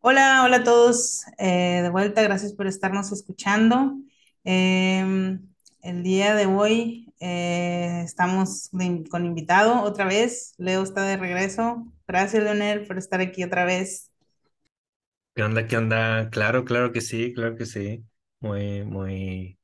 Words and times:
Hola, 0.00 0.42
hola 0.44 0.58
a 0.58 0.64
todos. 0.64 1.24
Eh, 1.38 1.80
de 1.82 1.90
vuelta, 1.90 2.22
gracias 2.22 2.52
por 2.52 2.66
estarnos 2.66 3.12
escuchando. 3.12 3.94
Em, 4.44 5.48
el 5.82 6.02
día 6.02 6.34
de 6.34 6.46
hoy 6.46 7.12
eh, 7.20 8.02
estamos 8.04 8.70
con 9.10 9.24
invitado 9.26 9.82
otra 9.82 10.04
vez. 10.06 10.54
Leo 10.58 10.82
está 10.82 11.02
de 11.02 11.16
regreso. 11.16 11.86
Gracias, 12.06 12.42
Leonel, 12.42 12.86
por 12.86 12.98
estar 12.98 13.20
aquí 13.20 13.44
otra 13.44 13.64
vez. 13.64 14.10
¿Qué 15.34 15.42
onda? 15.44 15.66
¿Qué 15.66 15.76
onda? 15.76 16.28
Claro, 16.30 16.64
claro 16.64 16.92
que 16.92 17.00
sí, 17.00 17.32
claro 17.34 17.56
que 17.56 17.66
sí. 17.66 18.04
Muy, 18.40 18.84
muy, 18.84 19.58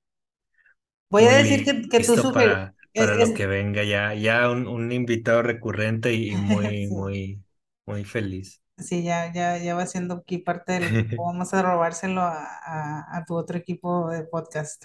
Voy 1.11 1.25
a 1.27 1.37
muy 1.37 1.39
decir 1.39 1.65
que, 1.65 1.89
que 1.89 2.01
tú 2.01 2.17
listo 2.17 2.19
sugerí. 2.19 2.55
para, 2.55 2.75
Es, 2.93 3.11
para 3.13 3.17
lo 3.17 3.33
que 3.33 3.47
venga. 3.47 3.85
Ya, 3.85 4.15
ya 4.15 4.51
un, 4.51 4.67
un 4.67 4.93
invitado 4.93 5.43
recurrente 5.43 6.13
y, 6.15 6.33
y 6.33 6.37
muy, 6.37 6.89
sí, 6.89 6.89
muy, 6.89 7.43
muy 7.87 8.05
feliz. 8.05 8.63
Sí, 8.79 9.03
ya, 9.03 9.33
ya, 9.33 9.59
ya 9.59 9.75
va 9.75 9.87
siendo 9.87 10.15
aquí 10.17 10.39
parte 10.39 10.73
del 10.75 10.87
equipo. 10.89 11.25
Vamos 11.27 11.55
a 11.55 11.63
robárselo 11.63 12.21
a, 12.23 12.45
a 12.45 13.17
a 13.19 13.25
tu 13.25 13.35
otro 13.37 13.59
equipo 13.59 14.11
de 14.11 14.25
podcast. 14.25 14.85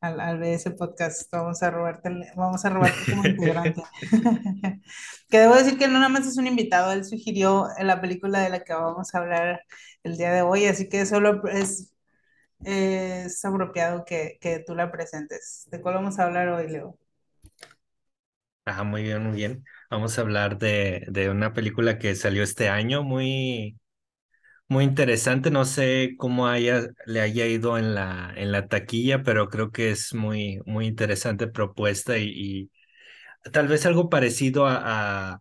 al, 0.00 0.20
al 0.20 0.42
ese 0.44 0.72
podcast. 0.72 1.30
Vamos 1.32 1.62
a 1.64 1.70
robarte, 1.70 2.08
el- 2.10 2.24
vamos 2.36 2.64
a 2.64 2.70
robarte 2.70 3.06
como 3.08 3.26
integrante. 3.26 3.90
Que 5.30 5.38
debo 5.40 5.54
decir 5.56 5.78
que 5.78 5.88
no 5.88 5.94
nada 5.94 6.08
más 6.10 6.26
es 6.26 6.38
un 6.38 6.46
invitado, 6.48 6.92
él 6.92 7.04
sugirió 7.04 7.68
la 7.80 8.00
película 8.00 8.40
de 8.42 8.50
la 8.50 8.64
que 8.64 8.74
vamos 8.74 9.14
a 9.14 9.18
hablar 9.18 9.62
el 10.04 10.16
día 10.18 10.32
de 10.32 10.42
hoy, 10.42 10.66
así 10.66 10.88
que 10.88 11.06
solo 11.06 11.46
es, 11.48 11.92
es 12.64 13.44
apropiado 13.44 14.04
que, 14.06 14.38
que 14.40 14.60
tú 14.60 14.74
la 14.76 14.92
presentes. 14.92 15.66
¿De 15.70 15.80
cuál 15.82 15.96
vamos 15.96 16.18
a 16.20 16.24
hablar 16.24 16.48
hoy, 16.50 16.68
Leo? 16.70 16.98
Ah, 18.64 18.84
muy 18.84 19.02
bien, 19.02 19.22
muy 19.24 19.36
bien. 19.36 19.64
Vamos 19.90 20.18
a 20.18 20.20
hablar 20.22 20.58
de, 20.58 21.04
de 21.08 21.30
una 21.30 21.52
película 21.52 21.98
que 21.98 22.14
salió 22.14 22.44
este 22.44 22.68
año, 22.68 23.02
muy, 23.02 23.76
muy 24.68 24.84
interesante. 24.84 25.50
No 25.50 25.64
sé 25.66 26.14
cómo 26.18 26.48
haya, 26.48 26.88
le 27.06 27.20
haya 27.20 27.46
ido 27.46 27.78
en 27.78 27.94
la, 27.94 28.32
en 28.36 28.52
la 28.52 28.68
taquilla, 28.68 29.22
pero 29.24 29.48
creo 29.50 29.72
que 29.72 29.90
es 29.92 30.14
muy, 30.14 30.60
muy 30.66 30.86
interesante 30.86 31.48
propuesta 31.48 32.18
y, 32.18 32.70
tal 33.52 33.68
vez 33.68 33.86
algo 33.86 34.10
parecido 34.10 34.66
a, 34.66 35.40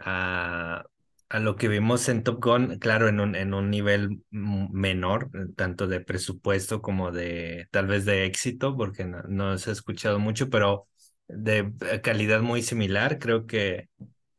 a 0.00 0.84
a, 1.28 1.40
lo 1.40 1.56
que 1.56 1.68
vimos 1.68 2.08
en 2.08 2.22
Top 2.22 2.42
Gun, 2.44 2.78
claro, 2.78 3.08
en 3.08 3.20
un, 3.20 3.34
en 3.34 3.54
un 3.54 3.70
nivel 3.70 4.22
menor, 4.30 5.30
eh, 5.34 5.52
tanto 5.56 5.86
de 5.86 6.00
presupuesto 6.00 6.80
como 6.82 7.10
de 7.12 7.68
tal 7.72 7.86
vez 7.86 8.04
de 8.04 8.24
éxito, 8.26 8.76
porque 8.76 9.04
no, 9.04 9.22
no 9.28 9.58
se 9.58 9.70
ha 9.70 9.72
escuchado 9.72 10.18
mucho, 10.18 10.48
pero 10.50 10.88
de 11.28 11.72
eh, 11.90 12.00
calidad 12.02 12.40
muy 12.42 12.62
similar. 12.62 13.18
Creo 13.18 13.46
que, 13.46 13.88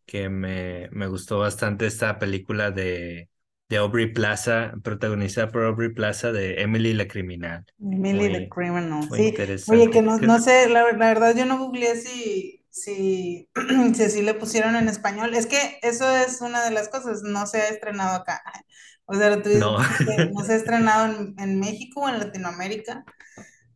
que 0.06 0.30
me, 0.30 0.90
me 0.92 1.08
gustó 1.08 1.40
bastante 1.40 1.88
esta 1.88 2.20
película 2.20 2.72
de, 2.72 3.30
de 3.70 3.78
Aubrey 3.78 4.14
Plaza, 4.14 4.74
protagonizada 4.84 5.52
por 5.52 5.64
Aubrey 5.66 5.94
Plaza 5.94 6.32
de 6.32 6.62
Emily 6.62 6.94
la 6.94 7.08
Criminal. 7.08 7.66
Emily 7.80 8.30
the 8.32 8.42
Muy, 8.42 8.50
Criminal, 8.50 9.10
muy 9.10 9.12
sí. 9.12 9.38
Oye, 9.68 9.90
que 9.92 10.02
no, 10.02 10.18
no 10.20 10.40
sé, 10.40 10.68
la, 10.70 10.84
la 10.94 11.08
verdad 11.10 11.36
yo 11.36 11.46
no 11.46 11.60
googleé 11.60 11.96
si, 11.96 12.66
si, 12.70 13.50
si 13.96 14.04
así 14.04 14.22
le 14.24 14.34
pusieron 14.34 14.76
en 14.76 14.88
español. 14.90 15.34
Es 15.36 15.46
que 15.46 15.80
eso 15.84 16.10
es 16.18 16.42
una 16.42 16.64
de 16.66 16.72
las 16.72 16.90
cosas, 16.90 17.22
no 17.24 17.46
se 17.48 17.62
ha 17.62 17.68
estrenado 17.70 18.16
acá. 18.18 18.42
O 19.10 19.16
sea, 19.16 19.42
tú 19.42 19.48
dices 19.48 19.64
No. 19.64 19.78
que 20.06 20.28
no 20.34 20.44
se 20.44 20.52
ha 20.52 20.56
estrenado 20.58 21.06
en, 21.06 21.34
en 21.40 21.60
México 21.62 22.02
o 22.02 22.10
en 22.10 22.20
Latinoamérica. 22.20 23.06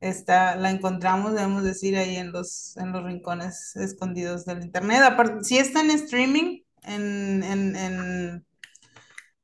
Está, 0.02 0.56
la 0.58 0.72
encontramos, 0.72 1.34
debemos 1.36 1.64
decir, 1.64 1.96
ahí 1.98 2.18
en 2.18 2.32
los, 2.34 2.76
en 2.78 2.92
los 2.92 3.04
rincones 3.06 3.76
escondidos 3.78 4.46
del 4.46 4.64
internet. 4.64 5.02
Aparte, 5.04 5.44
sí 5.46 5.58
está 5.60 5.82
en 5.82 5.92
streaming, 5.92 6.62
en, 6.84 7.44
en, 7.44 7.76
en, 7.76 8.46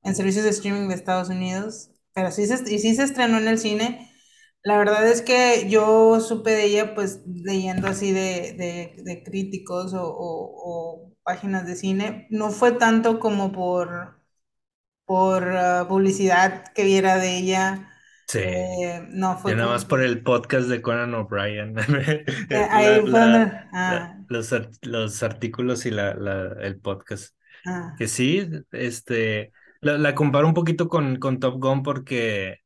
en 0.04 0.16
servicios 0.16 0.44
de 0.46 0.52
streaming 0.52 0.88
de 0.90 0.96
Estados 0.96 1.30
Unidos, 1.30 1.92
pero 2.14 2.32
sí 2.32 2.46
se, 2.48 2.56
y 2.74 2.80
sí 2.80 2.96
se 2.96 3.04
estrenó 3.04 3.38
en 3.38 3.48
el 3.48 3.60
cine. 3.60 4.12
La 4.64 4.78
verdad 4.78 5.08
es 5.08 5.22
que 5.22 5.68
yo 5.70 6.20
supe 6.20 6.52
de 6.52 6.66
ella 6.66 6.96
pues 6.96 7.22
leyendo 7.28 7.88
así 7.88 8.12
de, 8.12 8.54
de, 8.58 9.04
de 9.04 9.24
críticos 9.24 9.94
o, 9.94 10.04
o- 10.04 11.04
o 11.06 11.14
páginas 11.24 11.66
de 11.66 11.76
cine. 11.76 12.28
No 12.30 12.52
fue 12.52 12.72
tanto 12.74 13.20
como 13.20 13.52
por, 13.52 14.20
por 15.06 15.50
ah, 15.58 15.86
publicidad 15.90 16.66
que 16.76 16.84
viera 16.86 17.18
de 17.18 17.38
ella. 17.40 17.92
Sí. 18.28 18.40
Eh, 18.40 19.06
no 19.10 19.38
Ya 19.46 19.56
fue 19.56 19.56
nada 19.56 19.70
más 19.72 19.86
por 19.86 20.02
el 20.02 20.24
podcast 20.24 20.68
de 20.68 20.82
Conan 20.82 21.14
O'Brien. 21.16 21.76
Ah, 23.72 24.18
los, 24.28 24.54
los 24.82 25.24
artículos 25.24 25.86
y 25.86 25.92
la, 25.92 26.14
la, 26.16 26.54
el 26.62 26.80
podcast. 26.80 27.36
ah, 27.66 27.94
Que 27.98 28.08
sí, 28.08 28.48
este, 28.72 29.54
la, 29.82 29.98
la 29.98 30.16
comparo 30.16 30.48
un 30.48 30.54
poquito 30.56 30.90
con, 30.90 31.18
con 31.20 31.40
Top 31.40 31.60
Gun 31.62 31.84
porque 31.84 32.60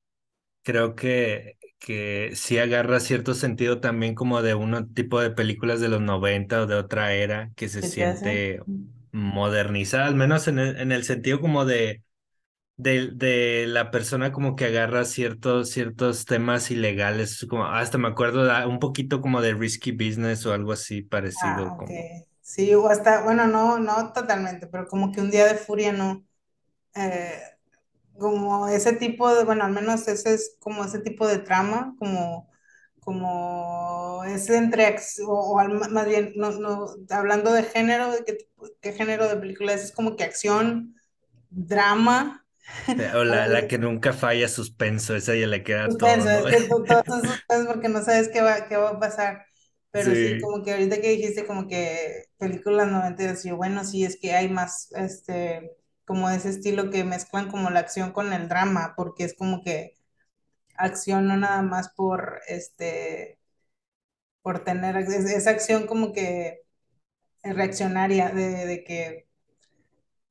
creo 0.64 0.96
que, 0.96 1.58
que 1.80 2.32
sí 2.36 2.58
agarra 2.60 3.00
cierto 3.00 3.34
sentido 3.34 3.80
también 3.82 4.16
como 4.16 4.42
de 4.42 4.56
un 4.56 4.94
tipo 4.94 5.22
de 5.22 5.32
películas 5.32 5.82
de 5.82 5.90
los 5.90 6.02
90 6.02 6.62
o 6.64 6.68
de 6.68 6.76
otra 6.76 7.14
era 7.14 7.52
que 7.56 7.70
se 7.70 7.84
siente 7.84 8.62
modernizada, 9.12 10.08
al 10.08 10.16
menos 10.16 10.48
en 10.48 10.60
el, 10.60 10.78
en 10.78 10.92
el 10.92 11.04
sentido 11.04 11.42
como 11.42 11.66
de 11.66 12.04
de, 12.82 13.10
de 13.14 13.66
la 13.68 13.92
persona 13.92 14.32
como 14.32 14.56
que 14.56 14.66
agarra 14.66 15.06
ciertos, 15.06 15.70
ciertos 15.72 16.26
temas 16.26 16.72
ilegales, 16.72 17.46
como 17.50 17.66
hasta 17.66 17.98
me 17.98 18.08
acuerdo 18.10 18.44
de- 18.46 18.66
un 18.66 18.80
poquito 18.80 19.22
como 19.22 19.42
de 19.42 19.54
Risky 19.54 19.92
Business 19.92 20.46
o 20.46 20.54
algo 20.54 20.72
así 20.74 21.02
Ah, 21.36 21.64
parecido, 21.64 21.76
ok. 21.78 21.90
como, 21.90 22.10
Sí, 22.42 22.74
o 22.76 22.88
hasta, 22.88 23.24
bueno, 23.24 23.48
no, 23.48 23.80
no 23.80 24.12
totalmente, 24.14 24.68
pero 24.68 24.88
como 24.88 25.12
que 25.12 25.22
un 25.22 25.32
día 25.32 25.46
de 25.46 25.56
furia 25.56 25.92
no. 25.94 26.26
eh, 26.96 27.42
como 28.20 28.68
ese 28.70 28.94
tipo 28.94 29.34
de, 29.36 29.46
bueno, 29.46 29.66
al 29.66 29.74
menos 29.74 30.08
ese 30.08 30.34
es 30.36 30.58
como 30.60 30.86
ese 30.86 31.00
tipo 31.00 31.28
de 31.28 31.40
trama, 31.40 31.96
como, 32.00 32.50
como 33.02 34.24
es 34.26 34.50
entre, 34.50 34.96
o, 35.28 35.34
o 35.60 35.70
más 35.92 36.06
bien, 36.08 36.34
no, 36.38 36.52
no, 36.54 36.88
hablando 37.12 37.54
de 37.54 37.64
género, 37.64 38.12
de 38.12 38.24
qué, 38.26 38.38
qué 38.82 38.94
género 38.94 39.28
de 39.30 39.38
película 39.38 39.74
es, 39.74 39.86
es 39.86 39.92
como 39.94 40.16
que 40.18 40.24
acción, 40.26 40.96
drama, 41.50 42.46
o 43.16 43.24
la, 43.24 43.48
la 43.48 43.68
que 43.68 43.78
nunca 43.78 44.14
falla 44.14 44.48
suspenso, 44.48 45.16
esa 45.16 45.36
ya 45.36 45.48
le 45.48 45.64
queda 45.64 45.98
todo, 45.98 46.26
suspenso, 46.26 46.30
¿no? 46.30 46.48
es 46.48 46.48
que 46.48 46.62
to- 46.68 46.86
todo 46.88 47.04
suspenso 47.22 47.68
porque 47.74 47.90
no 47.90 48.04
sabes 48.04 48.30
qué 48.30 48.42
va, 48.42 48.68
qué 48.68 48.78
va 48.78 48.92
a 48.92 49.00
pasar. 49.00 49.46
Pero 49.92 50.16
sí, 50.16 50.30
Sí, 50.30 50.40
como 50.40 50.64
que 50.64 50.72
ahorita 50.72 51.02
que 51.02 51.10
dijiste 51.10 51.46
como 51.46 51.68
que 51.68 52.26
películas 52.38 52.90
noventeras, 52.92 53.44
yo, 53.44 53.58
bueno, 53.58 53.84
sí, 53.84 54.06
es 54.06 54.18
que 54.20 54.34
hay 54.34 54.48
más, 54.50 54.90
este, 54.94 55.72
como 56.06 56.30
ese 56.30 56.50
estilo 56.50 56.90
que 56.90 57.04
mezclan 57.04 57.50
como 57.52 57.70
la 57.70 57.80
acción 57.82 58.12
con 58.14 58.32
el 58.34 58.48
drama, 58.48 58.94
porque 58.96 59.26
es 59.26 59.36
como 59.36 59.62
que 59.64 59.96
acción 60.78 61.28
no 61.28 61.38
nada 61.38 61.62
más 61.64 61.90
por, 61.92 62.42
este, 62.48 63.40
por 64.42 64.64
tener, 64.64 64.98
es- 64.98 65.10
esa 65.32 65.52
acción 65.52 65.88
como 65.88 66.14
que 66.14 66.62
reaccionaria 67.44 68.30
de, 68.32 68.66
de 68.68 68.84
que, 68.84 69.28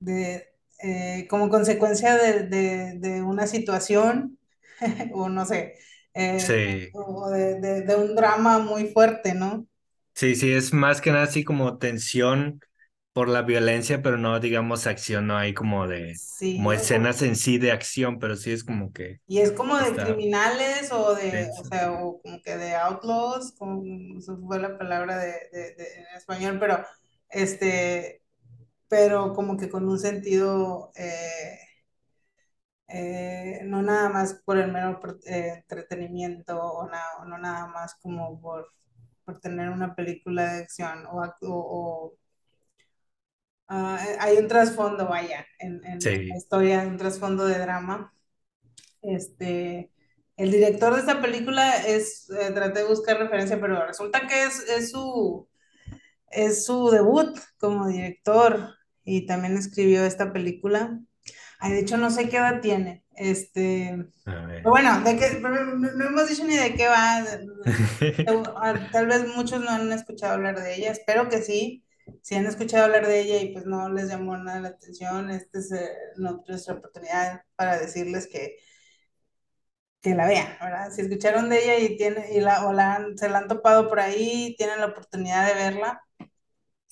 de, 0.01 0.50
eh, 0.83 1.27
como 1.29 1.49
consecuencia 1.51 2.17
de, 2.17 2.45
de, 2.45 2.99
de 2.99 3.23
una 3.23 3.47
situación, 3.47 4.39
o 5.15 5.29
no 5.29 5.45
sé, 5.47 5.75
eh, 6.15 6.47
sí, 6.47 6.93
o 6.93 7.31
de, 7.31 7.61
de, 7.61 7.83
de 7.83 7.97
un 7.97 8.15
drama 8.17 8.59
muy 8.59 8.87
fuerte, 8.89 9.35
¿no? 9.35 9.67
sí, 10.15 10.35
sí, 10.37 10.53
es 10.53 10.73
más 10.73 11.01
que 11.01 11.11
nada 11.13 11.25
así 11.25 11.45
como 11.45 11.79
tensión 11.79 12.61
por 13.13 13.29
la 13.29 13.43
violencia, 13.43 14.03
pero 14.03 14.17
no 14.19 14.41
digamos 14.41 14.87
acción, 14.87 15.27
no 15.27 15.37
hay 15.39 15.55
como 15.55 15.87
de, 15.89 16.21
Sí, 16.37 16.53
como 16.55 16.73
o- 16.73 16.79
o- 16.81 16.81
escenas 16.83 17.23
en 17.23 17.37
sí 17.37 17.59
de 17.59 17.73
acción, 17.73 18.19
pero 18.19 18.37
sí 18.37 18.53
es 18.53 18.65
como 18.65 18.93
que 18.93 19.21
y 19.27 19.39
es 19.41 19.53
como 19.53 19.77
de 19.79 19.97
está 19.97 19.97
criminales 19.97 20.91
o 20.93 21.15
de, 21.15 21.49
o 21.57 21.63
denso. 21.63 21.65
sea, 21.65 21.93
o 21.93 22.21
como 22.23 22.43
que 22.43 22.57
de 22.57 22.75
outlaws, 22.75 23.53
como 23.53 23.83
fue 24.49 24.59
la 24.59 24.77
palabra 24.79 25.19
de, 25.19 25.33
de- 25.53 25.75
de- 25.77 25.95
en 26.01 26.17
español, 26.17 26.59
pero 26.59 26.85
este, 27.29 28.23
pero 28.91 29.35
como 29.35 29.59
que 29.59 29.71
con 29.71 29.89
un 29.89 29.99
sentido, 30.01 30.93
eh, 30.97 31.59
eh, 32.89 33.61
no 33.65 33.83
nada 33.83 34.09
más 34.09 34.35
por 34.45 34.59
el 34.59 34.73
mero 34.73 35.01
eh, 35.27 35.55
entretenimiento 35.59 36.59
o, 36.61 36.89
na- 36.89 37.25
no 37.27 37.39
nada 37.39 37.67
más 37.69 37.95
como 38.03 38.41
por, 38.41 38.69
por 39.25 39.41
tener 39.41 39.71
una 39.71 39.95
película 39.95 40.55
de 40.55 40.63
acción 40.65 41.07
o, 41.07 41.21
ac- 41.23 41.37
o- 41.43 41.49
o, 42.09 42.15
ah, 43.69 43.99
hay 44.21 44.39
un 44.39 44.49
trasfondo, 44.49 45.07
vaya, 45.09 45.47
en, 45.59 45.85
en 45.85 46.01
la 46.29 46.37
historia, 46.37 46.81
un 46.87 46.97
trasfondo 46.97 47.47
de 47.47 47.59
drama. 47.59 48.13
Este, 49.03 49.93
el 50.37 50.51
director 50.53 50.95
de 50.95 51.01
esta 51.01 51.21
película 51.23 51.79
es, 51.87 52.31
eh, 52.31 52.53
traté 52.53 52.81
de 52.81 52.87
buscar 52.89 53.19
referencia, 53.19 53.61
pero 53.61 53.87
resulta 53.87 54.27
que 54.29 54.45
es, 54.45 54.61
es 54.69 54.91
su, 54.93 55.49
es 56.31 56.67
su 56.67 56.91
debut 56.91 57.39
como 57.59 57.89
director 57.89 58.75
y 59.05 59.27
también 59.27 59.57
escribió 59.57 60.05
esta 60.05 60.33
película. 60.33 61.01
Ay, 61.61 61.73
de 61.73 61.81
hecho, 61.81 61.97
no 61.99 62.11
sé 62.11 62.29
qué 62.29 62.39
edad 62.39 62.61
tiene. 62.61 63.05
Este, 63.17 64.07
pero 64.63 64.71
bueno, 64.73 65.01
de 65.03 65.17
qué, 65.19 65.39
pero 65.43 65.77
no, 65.77 66.07
hemos 66.09 66.29
dicho 66.29 66.45
ni 66.45 66.57
de 66.57 66.75
qué 66.75 66.89
va. 66.89 67.25
Tal 68.93 69.07
vez 69.07 69.27
muchos 69.37 69.61
no 69.63 69.71
han 69.71 69.93
escuchado 69.93 70.35
hablar 70.35 70.61
de 70.63 70.75
ella, 70.77 70.91
espero 70.93 71.29
que 71.29 71.43
sí. 71.43 71.85
si 72.23 72.35
han 72.35 72.47
escuchado 72.47 72.85
hablar 72.85 73.07
de 73.07 73.21
ella 73.21 73.41
y 73.43 73.53
pues 73.53 73.67
no 73.67 73.89
les 73.93 74.09
llamó 74.09 74.37
nada 74.37 74.61
la 74.61 74.69
atención, 74.69 75.31
esta 75.31 75.59
es 75.59 75.73
eh, 75.73 75.89
nuestra 76.17 76.75
oportunidad 76.75 77.43
para 77.57 77.79
decirles 77.79 78.27
que, 78.29 78.57
que 80.01 80.15
la 80.15 80.27
vean, 80.27 80.57
¿verdad? 80.61 80.91
Si 80.93 81.03
escucharon 81.03 81.49
de 81.51 81.59
ella 81.63 81.79
y, 81.79 81.97
tiene, 81.97 82.33
y 82.35 82.41
la, 82.41 82.67
o 82.67 82.73
la 82.73 82.95
han- 82.97 83.19
se 83.19 83.29
la 83.29 83.39
han 83.39 83.49
topado 83.49 83.89
por 83.89 84.01
ahí, 84.01 84.55
tienen 84.59 84.81
la 84.81 84.87
oportunidad 84.87 85.47
de 85.47 85.55
verla. 85.55 86.03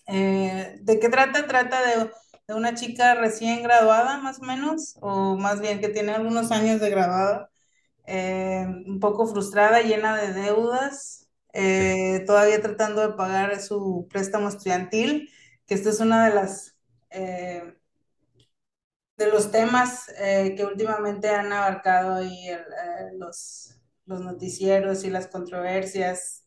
Eh, 0.09 0.79
¿de 0.83 1.01
qué 1.01 1.09
trata? 1.11 1.47
Trata 1.47 1.83
de, 1.87 2.11
de 2.49 2.55
una 2.55 2.75
chica 2.75 3.15
recién 3.15 3.63
graduada, 3.63 4.19
más 4.19 4.41
o 4.41 4.45
menos, 4.45 4.97
o 5.03 5.37
más 5.37 5.61
bien 5.61 5.81
que 5.81 5.89
tiene 5.91 6.13
algunos 6.13 6.51
años 6.53 6.81
de 6.81 6.91
graduada 6.91 7.51
eh, 8.07 8.67
un 8.87 9.01
poco 9.01 9.27
frustrada, 9.29 9.83
llena 9.83 10.17
de 10.17 10.33
deudas, 10.35 11.29
eh, 11.55 12.25
todavía 12.27 12.63
tratando 12.63 13.03
de 13.03 13.15
pagar 13.17 13.61
su 13.63 14.09
préstamo 14.11 14.49
estudiantil, 14.49 15.31
que 15.67 15.75
esto 15.75 15.91
es 15.91 16.01
una 16.01 16.27
de 16.29 16.35
las 16.37 16.77
de 19.17 19.27
los 19.31 19.51
temas 19.51 20.07
que 20.17 20.65
últimamente 20.65 21.29
han 21.31 21.53
abarcado 21.53 22.19
el, 22.19 22.29
eh, 22.33 22.59
los, 23.19 23.79
los 24.07 24.21
noticieros 24.21 25.05
y 25.05 25.11
las 25.11 25.27
controversias. 25.29 26.45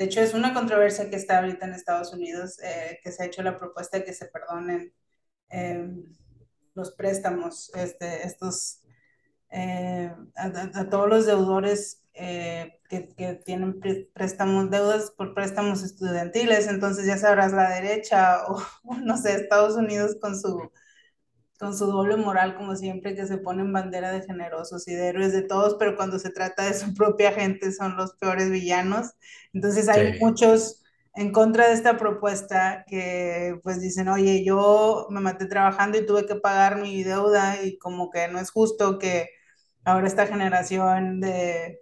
De 0.00 0.06
hecho, 0.06 0.22
es 0.22 0.34
una 0.34 0.54
controversia 0.54 1.10
que 1.10 1.16
está 1.16 1.40
ahorita 1.40 1.66
en 1.68 1.74
Estados 1.74 2.14
Unidos, 2.14 2.58
eh, 2.64 3.00
que 3.04 3.12
se 3.12 3.22
ha 3.22 3.26
hecho 3.26 3.44
la 3.44 3.58
propuesta 3.58 3.98
de 3.98 4.04
que 4.06 4.14
se 4.14 4.26
perdonen 4.28 4.94
eh, 5.50 5.88
los 6.74 6.92
préstamos, 6.92 7.70
este, 7.74 8.26
estos 8.26 8.80
eh, 9.50 10.12
a, 10.36 10.46
a- 10.80 10.90
todos 10.90 11.08
los 11.08 11.26
deudores 11.26 12.02
eh, 12.14 12.80
que, 12.88 13.08
que 13.16 13.34
tienen 13.36 13.80
préstamos, 14.14 14.70
deudas 14.70 15.12
por 15.12 15.34
préstamos 15.34 15.82
estudiantiles. 15.82 16.68
Entonces 16.68 17.06
ya 17.06 17.18
sabrás, 17.18 17.52
la 17.52 17.70
derecha 17.70 18.44
o 18.48 18.62
no 19.04 19.16
sé, 19.18 19.34
Estados 19.34 19.76
Unidos 19.76 20.16
con 20.20 20.38
su, 20.40 20.70
con 21.60 21.76
su 21.78 21.86
doble 21.86 22.16
moral, 22.18 22.56
como 22.56 22.76
siempre, 22.76 23.14
que 23.16 23.26
se 23.28 23.38
ponen 23.38 23.72
bandera 23.72 24.12
de 24.12 24.22
generosos 24.22 24.88
y 24.88 24.94
de 24.94 25.08
héroes 25.10 25.32
de 25.34 25.42
todos, 25.44 25.76
pero 25.78 25.96
cuando 25.96 26.18
se 26.20 26.30
trata 26.32 26.64
de 26.66 26.74
su 26.74 26.94
propia 26.96 27.32
gente 27.32 27.72
son 27.72 27.96
los 27.98 28.14
peores 28.16 28.50
villanos. 28.50 29.12
Entonces 29.54 29.88
hay 29.90 30.02
sí, 30.02 30.20
muchos 30.20 30.82
en 31.14 31.32
contra 31.32 31.68
de 31.68 31.74
esta 31.74 31.98
propuesta 31.98 32.84
que 32.88 33.60
pues 33.64 33.80
dicen, 33.82 34.08
oye, 34.08 34.44
yo 34.44 35.08
me 35.10 35.20
maté 35.20 35.46
trabajando 35.46 35.98
y 35.98 36.06
tuve 36.06 36.26
que 36.26 36.36
pagar 36.36 36.78
mi 36.82 37.04
deuda 37.04 37.62
y 37.64 37.78
como 37.78 38.10
que 38.10 38.28
no 38.28 38.40
es 38.40 38.50
justo 38.52 38.98
que 38.98 39.28
ahora 39.84 40.06
esta 40.08 40.26
generación 40.26 41.20
de, 41.20 41.80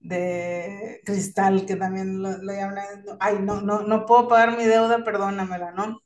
de 0.00 1.00
cristal 1.04 1.66
que 1.66 1.76
también 1.76 2.22
lo, 2.22 2.30
lo 2.38 2.52
llaman, 2.52 2.78
ay, 3.20 3.38
no, 3.40 3.60
no, 3.62 3.82
no 3.82 4.06
puedo 4.06 4.28
pagar 4.28 4.56
mi 4.56 4.64
deuda, 4.66 5.04
perdónamela, 5.04 5.72
¿no? 5.72 6.00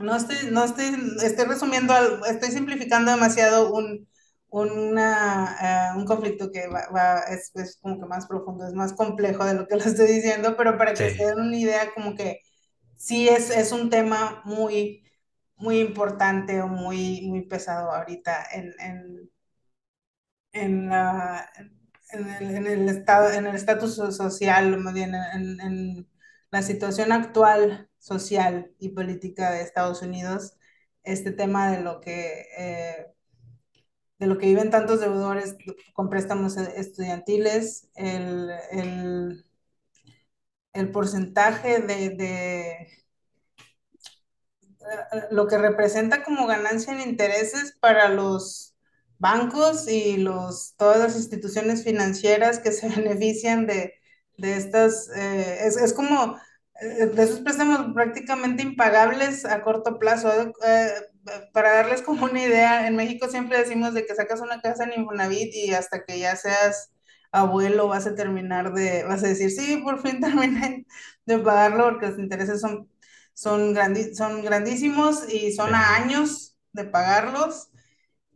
No 0.00 0.16
estoy, 0.16 0.36
no 0.50 0.64
estoy, 0.64 0.86
estoy 1.22 1.44
resumiendo, 1.46 1.94
estoy 2.26 2.50
simplificando 2.50 3.10
demasiado 3.12 3.72
un, 3.74 4.08
una, 4.50 5.92
eh, 5.94 5.98
un 5.98 6.06
conflicto 6.06 6.50
que 6.50 6.68
va, 6.68 6.88
va- 6.94 7.20
es, 7.28 7.50
es 7.56 7.78
como 7.82 8.00
que 8.00 8.06
más 8.06 8.26
profundo, 8.26 8.66
es 8.66 8.72
más 8.74 8.94
complejo 8.94 9.44
de 9.44 9.54
lo 9.54 9.66
que 9.68 9.76
lo 9.76 9.84
estoy 9.84 10.06
diciendo, 10.08 10.56
pero 10.56 10.78
para 10.78 10.96
que 10.98 11.10
se 11.10 11.16
sí, 11.16 11.26
den 11.26 11.40
una 11.40 11.56
idea, 11.56 11.92
como 11.94 12.14
que 12.14 12.40
sí 12.96 13.28
es, 13.28 13.50
es 13.50 13.72
un 13.72 13.90
tema 13.90 14.42
muy, 14.46 15.04
muy 15.56 15.80
importante 15.80 16.62
o 16.62 16.68
muy, 16.68 17.22
muy 17.28 17.42
pesado 17.46 17.92
ahorita 17.92 18.46
en, 18.54 18.74
en, 18.80 19.30
en 20.52 20.88
la, 20.88 21.48
en 22.12 22.28
el, 22.28 22.56
en 22.56 22.66
el 22.66 22.88
estado, 22.88 23.30
en 23.32 23.46
el 23.46 23.54
estatus 23.56 23.96
so- 23.96 24.12
social, 24.12 24.78
más 24.78 24.94
bien 24.94 25.14
en, 25.14 25.60
en 25.60 26.08
la 26.50 26.62
situación 26.62 27.12
actual 27.12 27.88
social 27.98 28.74
y 28.78 28.90
política 28.90 29.50
de 29.50 29.62
Estados 29.62 30.02
Unidos, 30.02 30.56
este 31.04 31.32
tema 31.32 31.70
de 31.70 31.82
lo 31.82 32.00
que, 32.00 32.46
eh, 32.58 33.06
de 34.18 34.26
lo 34.26 34.38
que 34.38 34.46
viven 34.46 34.70
tantos 34.70 35.00
deudores 35.00 35.56
con 35.94 36.10
préstamos 36.10 36.56
estudiantiles, 36.56 37.88
el, 37.94 38.50
el, 38.72 39.46
el 40.72 40.90
porcentaje 40.90 41.80
de, 41.80 42.10
de 42.10 42.88
lo 45.30 45.46
que 45.46 45.58
representa 45.58 46.22
como 46.24 46.46
ganancia 46.46 46.92
en 46.92 47.08
intereses 47.08 47.76
para 47.80 48.08
los 48.08 48.74
bancos 49.18 49.88
y 49.88 50.16
los, 50.16 50.74
todas 50.76 50.98
las 50.98 51.16
instituciones 51.16 51.84
financieras 51.84 52.58
que 52.58 52.72
se 52.72 52.88
benefician 52.96 53.66
de, 53.66 53.99
de 54.40 54.56
estas, 54.56 55.08
eh, 55.16 55.66
es, 55.66 55.76
es, 55.76 55.92
como 55.92 56.36
eh, 56.80 57.06
de 57.06 57.22
esos 57.22 57.40
préstamos 57.40 57.92
prácticamente 57.94 58.62
impagables 58.62 59.44
a 59.44 59.62
corto 59.62 59.98
plazo. 59.98 60.30
Eh, 60.64 60.90
para 61.52 61.74
darles 61.74 62.02
como 62.02 62.24
una 62.24 62.42
idea, 62.42 62.86
en 62.86 62.96
México 62.96 63.28
siempre 63.28 63.58
decimos 63.58 63.94
de 63.94 64.06
que 64.06 64.14
sacas 64.14 64.40
una 64.40 64.60
casa 64.60 64.84
en 64.84 65.00
Infonavit 65.00 65.54
y 65.54 65.74
hasta 65.74 66.04
que 66.04 66.18
ya 66.18 66.34
seas 66.36 66.90
abuelo 67.32 67.88
vas 67.88 68.06
a 68.06 68.14
terminar 68.14 68.72
de, 68.72 69.04
vas 69.04 69.22
a 69.22 69.28
decir, 69.28 69.50
sí, 69.50 69.78
por 69.84 70.00
fin 70.02 70.20
terminé 70.20 70.86
de 71.26 71.38
pagarlo 71.38 71.84
porque 71.90 72.08
los 72.08 72.18
intereses 72.18 72.60
son 72.60 72.88
son, 73.34 73.72
grandi 73.74 74.14
son 74.14 74.42
grandísimos 74.42 75.32
y 75.32 75.52
son 75.52 75.74
a 75.74 75.94
años 75.96 76.56
de 76.72 76.84
pagarlos 76.84 77.70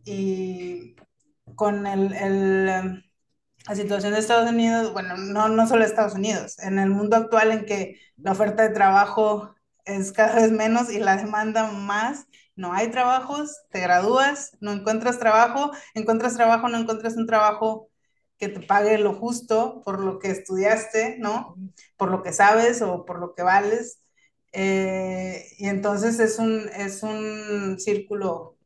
y 0.05 0.97
con 1.57 1.87
el, 1.87 2.13
el, 2.15 3.04
la 3.67 3.75
situación 3.75 4.13
de 4.13 4.19
Estados 4.21 4.51
Unidos, 4.51 4.93
bueno, 4.93 5.17
no, 5.17 5.49
no 5.49 5.67
solo 5.67 5.85
Estados 5.85 6.15
Unidos, 6.15 6.59
en 6.59 6.79
el 6.79 6.91
mundo 6.91 7.17
actual 7.17 7.51
en 7.51 7.65
que 7.65 7.99
la 8.17 8.33
oferta 8.33 8.63
de 8.63 8.75
trabajo 8.75 9.55
es 9.85 10.13
cada 10.13 10.35
vez 10.37 10.51
menos 10.51 10.91
y 10.91 10.99
la 10.99 11.17
demanda 11.17 11.71
más, 11.71 12.27
no 12.57 12.73
hay 12.73 12.91
trabajos, 12.91 13.63
te 13.71 13.81
gradúas, 13.81 14.57
no 14.61 14.73
encuentras 14.73 15.19
trabajo, 15.19 15.73
encuentras 15.95 16.37
trabajo, 16.37 16.69
no 16.69 16.79
encuentras 16.79 17.17
un 17.17 17.27
trabajo 17.27 17.91
que 18.39 18.49
te 18.49 18.61
pague 18.61 18.99
lo 18.99 19.15
justo 19.15 19.83
por 19.85 20.01
lo 20.01 20.19
que 20.19 20.31
estudiaste, 20.31 21.17
¿no? 21.19 21.57
Por 21.97 22.11
lo 22.11 22.23
que 22.23 22.33
sabes 22.33 22.83
o 22.83 23.05
por 23.05 23.19
lo 23.19 23.35
que 23.35 23.43
vales. 23.43 24.01
Eh, 24.53 25.47
y 25.59 25.67
entonces 25.67 26.21
es 26.21 26.39
un, 26.39 26.69
es 26.77 27.03
un 27.03 27.79
círculo 27.79 28.57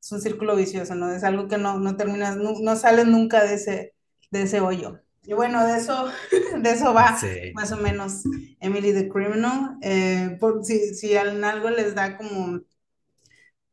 es 0.00 0.12
un 0.12 0.20
círculo 0.20 0.56
vicioso, 0.56 0.94
¿no? 0.94 1.12
Es 1.12 1.24
algo 1.24 1.48
que 1.48 1.58
no, 1.58 1.78
no 1.78 1.96
terminas, 1.96 2.36
no, 2.36 2.52
no 2.60 2.76
sales 2.76 3.06
nunca 3.06 3.44
de 3.44 3.54
ese, 3.54 3.94
de 4.30 4.42
ese 4.42 4.60
hoyo. 4.60 5.00
Y 5.24 5.34
bueno, 5.34 5.64
de 5.66 5.76
eso, 5.78 6.06
de 6.62 6.70
eso 6.70 6.94
va 6.94 7.18
sí, 7.18 7.52
más 7.54 7.72
o 7.72 7.76
menos 7.76 8.22
Emily 8.60 8.92
the 8.92 9.08
Criminal. 9.08 9.76
Eh, 9.82 10.36
por, 10.40 10.64
si, 10.64 10.94
si 10.94 11.14
en 11.16 11.44
algo 11.44 11.70
les 11.70 11.94
da 11.94 12.16
como 12.16 12.60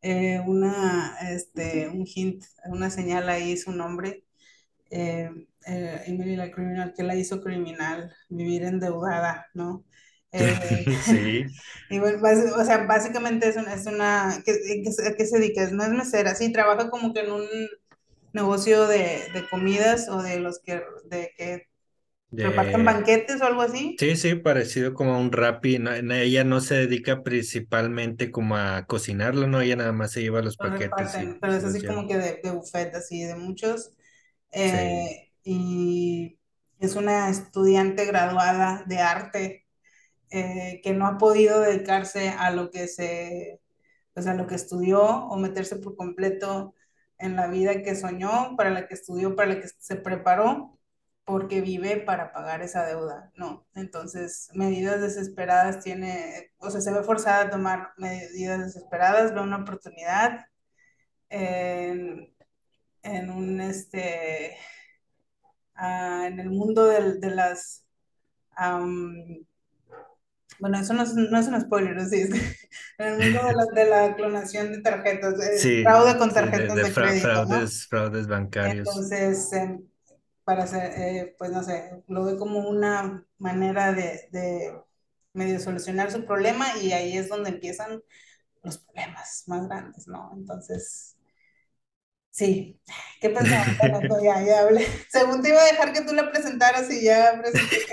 eh, 0.01 0.39
una, 0.45 1.18
este, 1.31 1.88
un 1.89 2.06
hint, 2.06 2.44
una 2.66 2.89
señal 2.89 3.30
ahí 3.30 3.57
su 3.57 3.72
nombre, 3.72 4.24
eh, 4.91 5.29
eh, 5.67 6.03
Emily 6.08 6.36
la 6.36 6.51
Criminal, 6.51 6.94
que 6.96 7.03
la 7.03 7.15
hizo 7.15 7.41
criminal, 7.41 8.13
vivir 8.29 8.63
endeudada, 8.63 9.48
¿no? 9.53 9.86
Eh, 10.32 10.88
sí. 11.01 11.46
y 11.89 12.00
bueno, 12.00 12.20
bas- 12.22 12.51
o 12.60 12.65
sea, 12.65 12.86
básicamente 12.86 13.48
es 13.50 13.58
una, 13.58 13.74
es 13.74 13.86
una 13.88 14.41
¿qué, 14.46 14.53
qué, 14.84 14.91
se- 14.91 15.08
a 15.08 15.15
qué 15.15 15.25
se 15.25 15.39
dedica? 15.39 15.70
No 15.72 15.84
es 15.84 15.89
mesera, 15.91 16.36
sí, 16.36 16.51
trabaja 16.51 16.89
como 16.89 17.13
que 17.13 17.22
en 17.22 17.32
un 17.32 17.46
negocio 18.34 18.88
de, 18.88 19.29
de 19.34 19.48
comidas 19.50 20.10
o 20.10 20.22
de 20.24 20.39
los 20.39 20.60
que, 20.62 20.82
de 21.05 21.32
que 21.38 21.67
reparten 22.39 22.86
De, 22.86 22.86
banquetes 22.86 23.41
o 23.41 23.46
algo 23.46 23.62
así, 23.63 23.98
sí, 23.98 24.15
sí, 24.15 24.36
parecido 24.36 24.94
como 24.94 25.13
a 25.15 25.20
un 25.20 25.32
Rappi. 25.32 25.79
no- 25.79 25.91
ella 25.94 26.44
no 26.44 26.62
se 26.62 26.75
dedica 26.75 27.24
principalmente 27.24 28.32
como 28.32 28.58
a 28.58 28.86
cocinarlo, 28.88 29.48
no, 29.48 29.62
ella 29.62 29.75
nada 29.77 29.91
más 29.94 30.12
se 30.12 30.22
lleva 30.22 30.41
los 30.41 30.58
paquetes 30.58 31.20
y, 31.20 31.24
reparten, 31.24 31.39
y 31.41 31.41
pero 31.41 31.53
es 31.53 31.63
así 31.63 31.86
como 31.86 32.08
que 32.08 32.17
de, 32.17 32.39
de 32.44 32.51
buffet, 32.51 32.94
así, 32.96 33.24
de 33.24 33.36
muchos. 33.36 33.91
Sí, 34.63 34.77
Eh, 34.77 35.32
y 35.44 36.39
es 36.79 36.96
una 36.96 37.29
estudiante 37.29 38.05
graduada 38.05 38.84
de 38.88 39.00
arte 39.00 39.64
eh, 40.36 40.82
que 40.84 40.94
no 40.94 41.08
ha 41.08 41.18
podido 41.18 41.62
dedicarse 41.62 42.27
a 42.30 42.51
lo 42.51 42.70
que 42.70 42.89
se, 42.89 43.62
pues 44.13 44.27
a 44.27 44.34
lo 44.34 44.48
que 44.48 44.56
estudió 44.56 45.01
o 45.01 45.38
meterse 45.38 45.77
por 45.77 45.96
completo 45.96 46.75
en 47.18 47.38
la 47.38 47.48
vida 47.48 47.82
que 47.84 47.96
soñó, 47.96 48.56
para 48.58 48.70
la 48.70 48.86
que 48.88 48.96
estudió, 48.96 49.36
para 49.38 49.54
la 49.54 49.62
que 49.62 49.70
se 49.70 49.96
preparó, 49.96 50.77
porque 51.24 51.62
vive 51.62 51.98
para 51.98 52.34
pagar 52.34 52.62
esa 52.62 52.86
deuda, 52.86 53.32
¿no? 53.36 53.65
Entonces, 53.75 54.50
medidas 54.54 55.00
desesperadas 55.00 55.82
tiene, 55.82 56.51
o 56.58 56.70
sea, 56.70 56.82
se 56.82 56.92
ve 56.92 57.01
forzada 57.04 57.44
a 57.44 57.50
tomar 57.50 57.94
medidas 57.98 58.60
desesperadas, 58.60 59.34
ve 59.34 59.39
una 59.39 59.62
oportunidad 59.62 60.48
en, 61.30 62.36
en 63.04 63.30
un, 63.30 63.62
este, 63.62 64.58
uh, 65.77 66.25
en 66.25 66.39
el 66.42 66.50
mundo 66.50 66.86
de, 66.88 67.20
de 67.20 67.30
las 67.32 67.86
um, 68.60 69.46
Bueno, 70.59 70.79
eso 70.79 70.93
no 70.93 71.03
es, 71.03 71.13
no 71.15 71.38
es 71.39 71.47
un 71.47 71.62
spoiler, 71.62 72.00
sí, 72.05 72.21
es 72.21 72.29
en 72.97 73.07
el 73.07 73.19
mundo 73.19 73.39
de 73.43 73.53
la, 73.53 73.65
de 73.65 73.85
la 73.89 74.15
clonación 74.15 74.71
de 74.71 74.81
tarjetas, 74.81 75.38
de 75.38 75.50
sí, 75.51 75.83
fraude 75.83 76.17
con 76.17 76.33
de, 76.33 76.33
tarjetas 76.33 76.81
de 76.81 76.83
de 76.83 76.93
fra- 76.93 77.13
crédito, 77.13 77.45
¿no? 77.45 77.55
fraudes, 77.55 77.88
fraudes 77.88 78.27
bancarios. 78.27 79.05
Entonces, 79.19 79.51
eh, 79.53 79.79
para 80.45 80.63
hacer, 80.63 80.93
eh, 81.00 81.35
pues 81.38 81.51
no 81.51 81.63
sé, 81.63 82.03
lo 82.07 82.25
ve 82.25 82.38
como 82.38 82.59
una 82.69 83.25
manera 83.39 83.93
de, 83.93 84.27
de 84.31 84.79
medio 85.33 85.59
solucionar 85.59 86.12
su 86.12 86.25
problema 86.25 86.77
y 86.79 86.93
ahí 86.93 87.17
es 87.17 87.29
donde 87.29 87.50
empiezan 87.51 88.03
los 88.63 88.79
problemas 88.79 89.43
más 89.47 89.67
grandes, 89.67 90.07
¿no? 90.07 90.31
Entonces, 90.35 91.17
sí, 92.31 92.79
¿qué 93.21 93.29
pensamos? 93.29 93.75
Bueno, 93.77 94.05
pues 94.07 94.21
ya, 94.24 94.41
ya 94.43 94.62
hablé. 94.62 94.85
Según 95.09 95.41
te 95.41 95.50
iba 95.50 95.62
a 95.62 95.65
dejar 95.65 95.93
que 95.93 96.01
tú 96.01 96.13
la 96.13 96.31
presentaras 96.31 96.89
y 96.91 97.03
ya 97.03 97.38
presenté. 97.41 97.85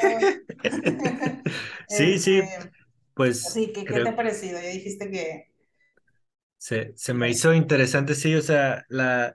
Sí, 1.92 2.18
sí, 2.18 2.42
Este, 2.42 2.70
pues 3.14 3.62
sí, 3.64 3.72
¿qué, 3.72 3.90
qué 3.90 4.00
te 4.00 4.08
ha 4.10 4.16
parecido? 4.16 4.60
Ya 4.60 4.68
dijiste 4.68 5.10
que... 5.10 5.52
se, 6.58 6.92
se 6.96 7.14
me 7.14 7.30
hizo 7.30 7.54
interesante, 7.54 8.14
sí, 8.14 8.34
o 8.34 8.42
sea, 8.42 8.84
la, 8.88 9.34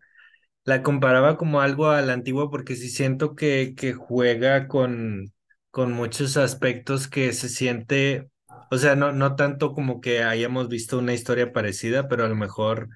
la 0.66 0.84
comparaba 0.84 1.38
como 1.38 1.62
algo 1.62 1.90
a 1.90 2.02
la 2.02 2.14
antigua 2.14 2.50
porque 2.52 2.76
sí 2.76 2.90
siento 2.90 3.36
que, 3.36 3.76
que 3.78 3.94
juega 3.94 4.68
con, 4.68 5.34
con 5.72 5.94
muchos 5.94 6.38
aspectos 6.38 7.08
que 7.08 7.34
se 7.34 7.50
siente, 7.50 8.30
o 8.72 8.78
sea, 8.78 8.96
no, 8.96 9.12
no 9.14 9.36
tanto 9.36 9.74
como 9.74 10.02
que 10.02 10.24
hayamos 10.24 10.70
visto 10.70 11.00
una 11.00 11.14
historia 11.14 11.54
parecida, 11.54 12.08
pero 12.10 12.26
a 12.26 12.30
lo 12.30 12.36
mejor 12.36 12.90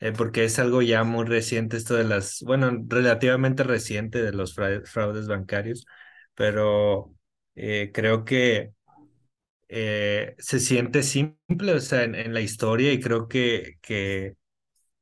eh, 0.00 0.12
porque 0.12 0.44
es 0.44 0.58
algo 0.58 0.82
ya 0.82 1.04
muy 1.04 1.24
reciente 1.24 1.76
esto 1.76 1.94
de 1.94 2.04
las, 2.04 2.40
bueno, 2.42 2.70
relativamente 2.88 3.62
reciente 3.64 4.22
de 4.22 4.32
los 4.32 4.54
fra- 4.54 4.82
fraudes 4.84 5.26
bancarios, 5.28 5.86
pero 6.34 7.14
eh, 7.56 7.90
creo 7.94 8.24
que 8.24 8.72
eh, 9.68 10.34
se 10.38 10.60
siente 10.60 11.02
simple, 11.02 11.74
o 11.74 11.80
sea, 11.80 12.04
en, 12.04 12.14
en 12.14 12.34
la 12.34 12.40
historia 12.40 12.92
y 12.92 13.00
creo 13.00 13.28
que, 13.28 13.78
que 13.82 14.36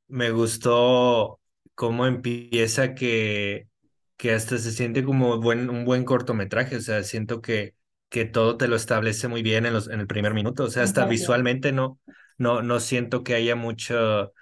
me 0.09 0.31
gustó 0.31 1.41
cómo 1.75 2.07
empieza 2.07 2.95
que, 2.95 3.69
que 4.17 4.33
hasta 4.35 4.59
se 4.59 4.73
siente 4.73 5.05
como 5.05 5.41
buen, 5.41 5.71
un 5.71 5.85
buen 5.85 6.05
cortometraje, 6.05 6.77
o 6.77 6.81
sea, 6.81 7.03
siento 7.05 7.41
que, 7.43 7.75
que 8.09 8.25
todo 8.27 8.57
te 8.57 8.69
lo 8.69 8.77
establece 8.77 9.29
muy 9.29 9.43
bien 9.43 9.67
en 9.67 9.73
los, 9.75 9.89
en 9.89 10.01
el 10.01 10.07
primer 10.07 10.35
minuto, 10.35 10.65
o 10.65 10.71
sea, 10.71 10.83
hasta 10.85 11.07
visualmente 11.07 11.73
no, 11.73 12.01
no, 12.39 12.63
no 12.63 12.81
siento 12.81 13.25
que 13.25 13.35
haya 13.35 13.57
mucho, 13.57 14.33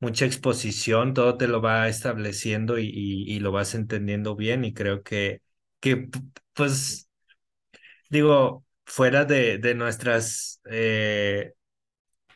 mucha 0.00 0.26
exposición, 0.26 1.14
todo 1.14 1.36
te 1.36 1.48
lo 1.48 1.62
va 1.62 1.88
estableciendo 1.88 2.78
y, 2.78 2.86
y, 2.88 3.24
y 3.36 3.40
lo 3.40 3.52
vas 3.52 3.74
entendiendo 3.74 4.36
bien 4.36 4.64
y 4.64 4.74
creo 4.74 5.02
que, 5.02 5.42
que 5.80 6.08
pues 6.54 7.05
digo, 8.16 8.64
fuera 8.84 9.24
de, 9.24 9.58
de 9.58 9.74
nuestras... 9.74 10.60
eh, 10.70 11.52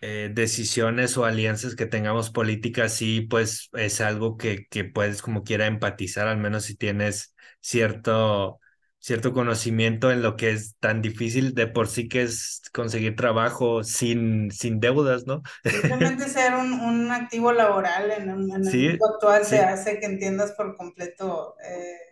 eh, 0.03 0.31
decisiones 0.33 1.17
o 1.19 1.25
alianzas 1.25 1.77
que 1.77 1.87
tengamos 1.87 2.31
políticas, 2.31 2.95
sí, 2.95 3.23
pues 3.23 3.69
es 3.75 4.01
algo 4.01 4.37
que, 4.37 4.67
que 4.71 4.85
puedes 4.85 5.23
como 5.23 5.45
quiera 5.45 5.67
empatizar, 5.67 6.29
al 6.29 6.39
menos 6.39 6.65
si 6.65 6.77
tienes 6.77 7.35
cierto, 7.61 8.61
cierto 8.99 9.33
conocimiento 9.33 10.11
en 10.13 10.23
lo 10.23 10.37
que 10.37 10.51
es 10.53 10.77
tan 10.81 11.03
difícil 11.03 11.55
de 11.55 11.67
por 11.67 11.89
sí 11.89 12.09
que 12.09 12.23
es 12.23 12.63
conseguir 12.73 13.17
trabajo 13.17 13.85
sin, 13.85 14.51
sin 14.53 14.81
deudas, 14.81 15.27
¿no? 15.27 15.43
Simplemente 15.65 16.29
ser 16.29 16.55
un, 16.55 16.73
un 16.81 17.11
activo 17.13 17.53
laboral 17.53 18.11
en, 18.11 18.31
un- 18.31 18.51
en 18.55 18.69
el 18.69 18.77
Sí, 18.77 18.89
mundo 18.89 19.07
actual 19.15 19.47
sí, 19.47 19.61
hace 19.61 20.01
que 20.01 20.07
entiendas 20.07 20.53
por 20.53 20.77
completo 20.77 21.55
eh, 21.65 22.10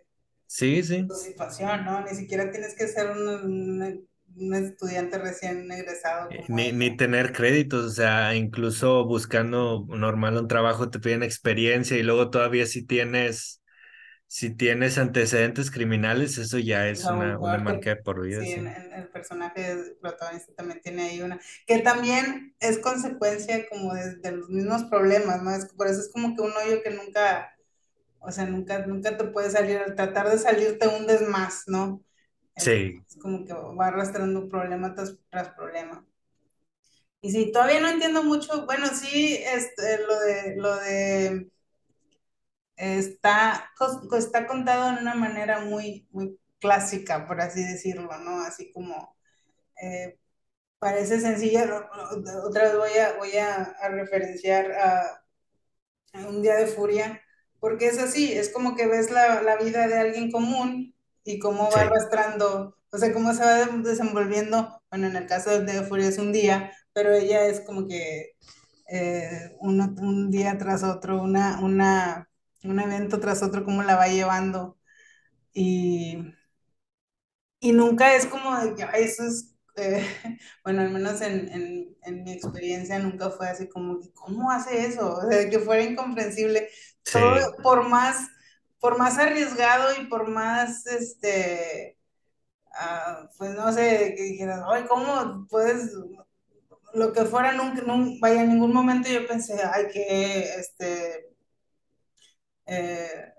sí, 0.48 0.84
sí. 0.84 1.08
tu 1.08 1.14
situación, 1.16 1.84
¿no? 1.84 2.02
Ni 2.02 2.14
siquiera 2.14 2.50
tienes 2.52 2.74
que 2.76 2.88
ser 2.88 3.10
un, 3.10 3.28
un- 3.28 4.08
un 4.36 4.54
estudiante 4.54 5.18
recién 5.18 5.70
egresado 5.72 6.30
Eh, 6.30 6.44
Ni, 6.48 6.72
ni 6.72 6.96
tener 6.96 7.32
créditos, 7.32 7.84
o 7.86 7.90
sea, 7.90 8.34
incluso 8.36 9.04
buscando 9.06 9.86
normal 9.88 10.36
un 10.36 10.48
trabajo 10.48 10.90
te 10.90 11.00
piden 11.00 11.22
experiencia 11.22 11.96
y 11.96 12.02
luego 12.02 12.30
todavía 12.30 12.66
si 12.66 12.84
tienes, 12.86 13.62
si 14.28 14.54
tienes 14.56 14.98
antecedentes 14.98 15.70
criminales, 15.70 16.38
eso 16.38 16.58
ya 16.58 16.88
Es 16.88 17.08
aún 17.08 17.10
una, 17.10 17.38
una 17.40 17.58
marca 17.58 17.90
de 17.90 17.96
por 18.02 18.22
vida, 18.22 18.44
sí, 18.46 18.46
sí. 18.46 18.76
en 18.76 18.92
el 18.92 19.08
personaje 19.08 19.76
protagonista 20.00 20.52
también 20.54 20.80
tiene 20.82 21.02
ahí 21.10 21.22
una, 21.22 21.40
que 21.66 21.78
también 21.80 22.54
es 22.60 22.78
consecuencia 22.78 23.68
como 23.68 23.94
de, 23.94 24.16
de 24.16 24.32
los 24.32 24.48
mismos 24.50 24.84
problemas, 24.84 25.42
¿no? 25.42 25.50
Es, 25.54 25.66
por 25.74 25.86
eso 25.86 26.00
es 26.00 26.10
como 26.12 26.34
que 26.36 26.42
un 26.42 26.52
hoyo 26.52 26.82
que 26.82 26.90
nunca, 26.90 27.56
o 28.20 28.30
sea, 28.32 28.46
nunca, 28.46 28.86
nunca 28.86 29.16
te 29.16 29.24
puede 29.24 29.50
salir, 29.50 29.78
al 29.78 29.94
tratar 29.94 30.30
de 30.30 30.38
salir 30.38 30.78
te 30.78 30.88
hundes 30.88 31.22
más, 31.22 31.64
¿no? 31.66 32.02
Sí, 32.56 33.00
es 33.08 33.16
como 33.16 33.44
que 33.44 33.52
va 33.52 33.86
arrastrando 33.86 34.48
problema 34.48 34.94
tras, 34.94 35.16
tras 35.30 35.50
problema. 35.50 36.04
Y 37.20 37.30
sí, 37.32 37.50
todavía 37.52 37.80
no 37.80 37.88
entiendo 37.88 38.22
mucho, 38.22 38.64
bueno, 38.66 38.86
sí, 38.88 39.38
este, 39.44 39.98
lo 40.06 40.20
de, 40.20 40.56
lo 40.56 40.76
de, 40.76 41.50
está, 42.76 43.70
está 44.16 44.46
contado 44.46 44.90
en 44.90 44.98
una 45.02 45.14
manera 45.14 45.60
muy, 45.60 46.06
muy 46.12 46.38
clásica, 46.60 47.26
por 47.26 47.40
así 47.40 47.62
decirlo, 47.64 48.16
¿no? 48.18 48.40
Así 48.42 48.72
como, 48.72 49.16
eh, 49.82 50.18
parece 50.78 51.20
sencilla, 51.20 51.90
otra 52.44 52.64
vez 52.64 52.76
voy 52.76 52.98
a, 52.98 53.16
voy 53.16 53.36
a, 53.36 53.62
a 53.62 53.88
referenciar 53.88 54.72
a, 54.72 55.24
un 56.28 56.42
día 56.42 56.56
de 56.56 56.66
furia, 56.66 57.20
porque 57.60 57.88
es 57.88 57.98
así, 57.98 58.32
es 58.32 58.50
como 58.52 58.76
que 58.76 58.86
ves 58.86 59.10
la, 59.10 59.42
la 59.42 59.56
vida 59.56 59.86
de 59.88 59.98
alguien 59.98 60.30
común 60.30 60.94
y 61.24 61.38
cómo 61.38 61.70
va 61.70 61.80
sí, 61.80 61.80
arrastrando, 61.82 62.76
o 62.92 62.98
sea, 62.98 63.12
cómo 63.12 63.32
se 63.34 63.40
va 63.44 63.66
desenvolviendo, 63.66 64.80
bueno, 64.90 65.08
en 65.08 65.16
el 65.16 65.26
caso 65.26 65.60
de 65.60 65.82
furia 65.84 66.08
es 66.08 66.18
un 66.18 66.32
día, 66.32 66.72
pero 66.92 67.12
ella 67.14 67.46
es 67.46 67.60
como 67.60 67.86
que 67.86 68.32
eh, 68.90 69.56
uno- 69.60 69.94
un 70.00 70.30
día 70.30 70.58
tras 70.58 70.82
otro, 70.84 71.22
una, 71.22 71.60
una, 71.62 72.28
un 72.64 72.80
evento 72.80 73.20
tras 73.20 73.42
otro, 73.42 73.64
cómo 73.64 73.82
la 73.82 73.96
va 73.96 74.08
llevando. 74.08 74.78
Y, 75.54 76.18
y 77.60 77.72
nunca 77.72 78.14
es 78.14 78.26
como 78.26 78.56
de 78.58 78.74
que 78.74 78.84
"Ay, 78.84 79.04
eso 79.04 79.24
es, 79.24 79.54
eh, 79.76 80.06
bueno, 80.64 80.82
al 80.82 80.90
menos 80.90 81.20
en, 81.20 81.48
en, 81.52 81.96
en 82.02 82.22
mi 82.24 82.32
experiencia 82.32 82.98
nunca 82.98 83.30
fue 83.30 83.48
así 83.48 83.68
como, 83.68 83.98
¿cómo 84.14 84.50
hace 84.50 84.86
eso? 84.86 85.16
O 85.18 85.28
sea, 85.30 85.48
que 85.50 85.58
fuera 85.58 85.82
incomprensible. 85.82 86.68
Todo 87.12 87.56
por 87.62 87.88
más, 87.88 88.28
por 88.80 88.98
más 88.98 89.18
arriesgado 89.18 90.00
y 90.00 90.06
por 90.06 90.28
más, 90.28 90.86
este, 90.86 91.98
ah, 92.72 93.28
pues 93.36 93.52
no 93.54 93.72
sé, 93.72 94.14
que 94.16 94.22
dijeras, 94.22 94.62
ay, 94.66 94.84
¿cómo 94.88 95.46
puedes, 95.48 95.92
lo 96.94 97.12
que 97.12 97.24
fuera, 97.24 97.52
nunca, 97.52 97.82
nunca, 97.82 98.18
vaya, 98.20 98.42
en 98.42 98.50
ningún 98.50 98.72
momento 98.72 99.08
yo 99.08 99.26
pensé, 99.26 99.60
ay, 99.72 99.86
que, 99.92 100.54
este, 100.54 101.28
eh, 102.66 103.32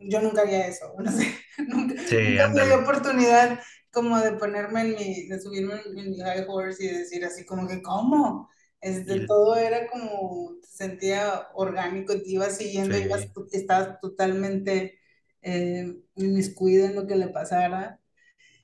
yo 0.00 0.20
nunca 0.20 0.42
haría 0.42 0.66
eso, 0.66 0.94
no 0.98 1.10
sé, 1.10 1.34
nunca, 1.66 1.94
sí, 2.06 2.16
nunca 2.16 2.48
me 2.48 2.66
dio 2.66 2.80
oportunidad 2.80 3.60
como 3.92 4.18
de 4.18 4.32
ponerme 4.32 4.80
en 4.82 4.94
mi, 4.96 5.26
de 5.28 5.40
subirme 5.40 5.80
en 5.86 6.10
mi 6.10 6.18
high 6.20 6.44
horse 6.48 6.84
y 6.84 6.88
decir 6.88 7.24
así 7.24 7.46
como 7.46 7.66
que, 7.68 7.80
¿cómo? 7.80 8.50
Este, 8.84 9.18
todo 9.26 9.56
era 9.56 9.88
como, 9.88 10.54
se 10.62 10.76
sentía 10.88 11.48
orgánico, 11.54 12.14
te 12.14 12.30
ibas 12.30 12.58
siguiendo, 12.58 12.98
ibas, 12.98 13.22
Sí, 13.22 13.34
tú- 13.34 13.48
estabas 13.52 14.00
totalmente 14.00 14.98
eh, 15.42 15.96
inmiscuido 16.16 16.86
en 16.86 16.96
lo 16.96 17.06
que 17.06 17.16
le 17.16 17.28
pasara. 17.28 18.00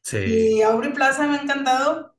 sí, 0.02 0.18
Y 0.22 0.62
Aubrey 0.62 0.92
Plaza 0.92 1.26
me 1.26 1.38
ha 1.38 1.42
encantado 1.42 2.16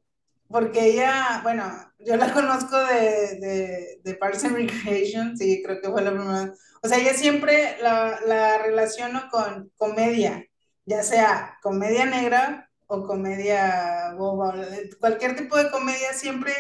porque 0.49 0.85
ella, 0.87 1.39
bueno, 1.43 1.65
yo 1.99 2.17
la 2.17 2.33
conozco 2.33 2.77
de, 2.77 3.39
de, 3.39 4.01
de 4.03 4.15
Parks 4.15 4.45
and 4.45 4.55
Recreation, 4.57 5.37
sí, 5.37 5.61
creo 5.63 5.81
que 5.81 5.89
fue 5.89 6.01
la 6.03 6.11
primera. 6.11 6.53
O 6.83 6.87
sea, 6.87 6.97
ella 6.99 7.13
siempre 7.13 7.77
la, 7.81 8.19
la 8.27 8.57
relaciono 8.63 9.29
con 9.31 9.71
comedia, 9.77 10.45
ya 10.85 11.03
sea 11.03 11.57
comedia 11.61 12.05
negra 12.05 12.69
o 12.87 13.05
comedia 13.07 14.13
boba, 14.17 14.55
cualquier 14.99 15.35
tipo 15.37 15.57
de 15.57 15.71
comedia, 15.71 16.13
siempre 16.13 16.53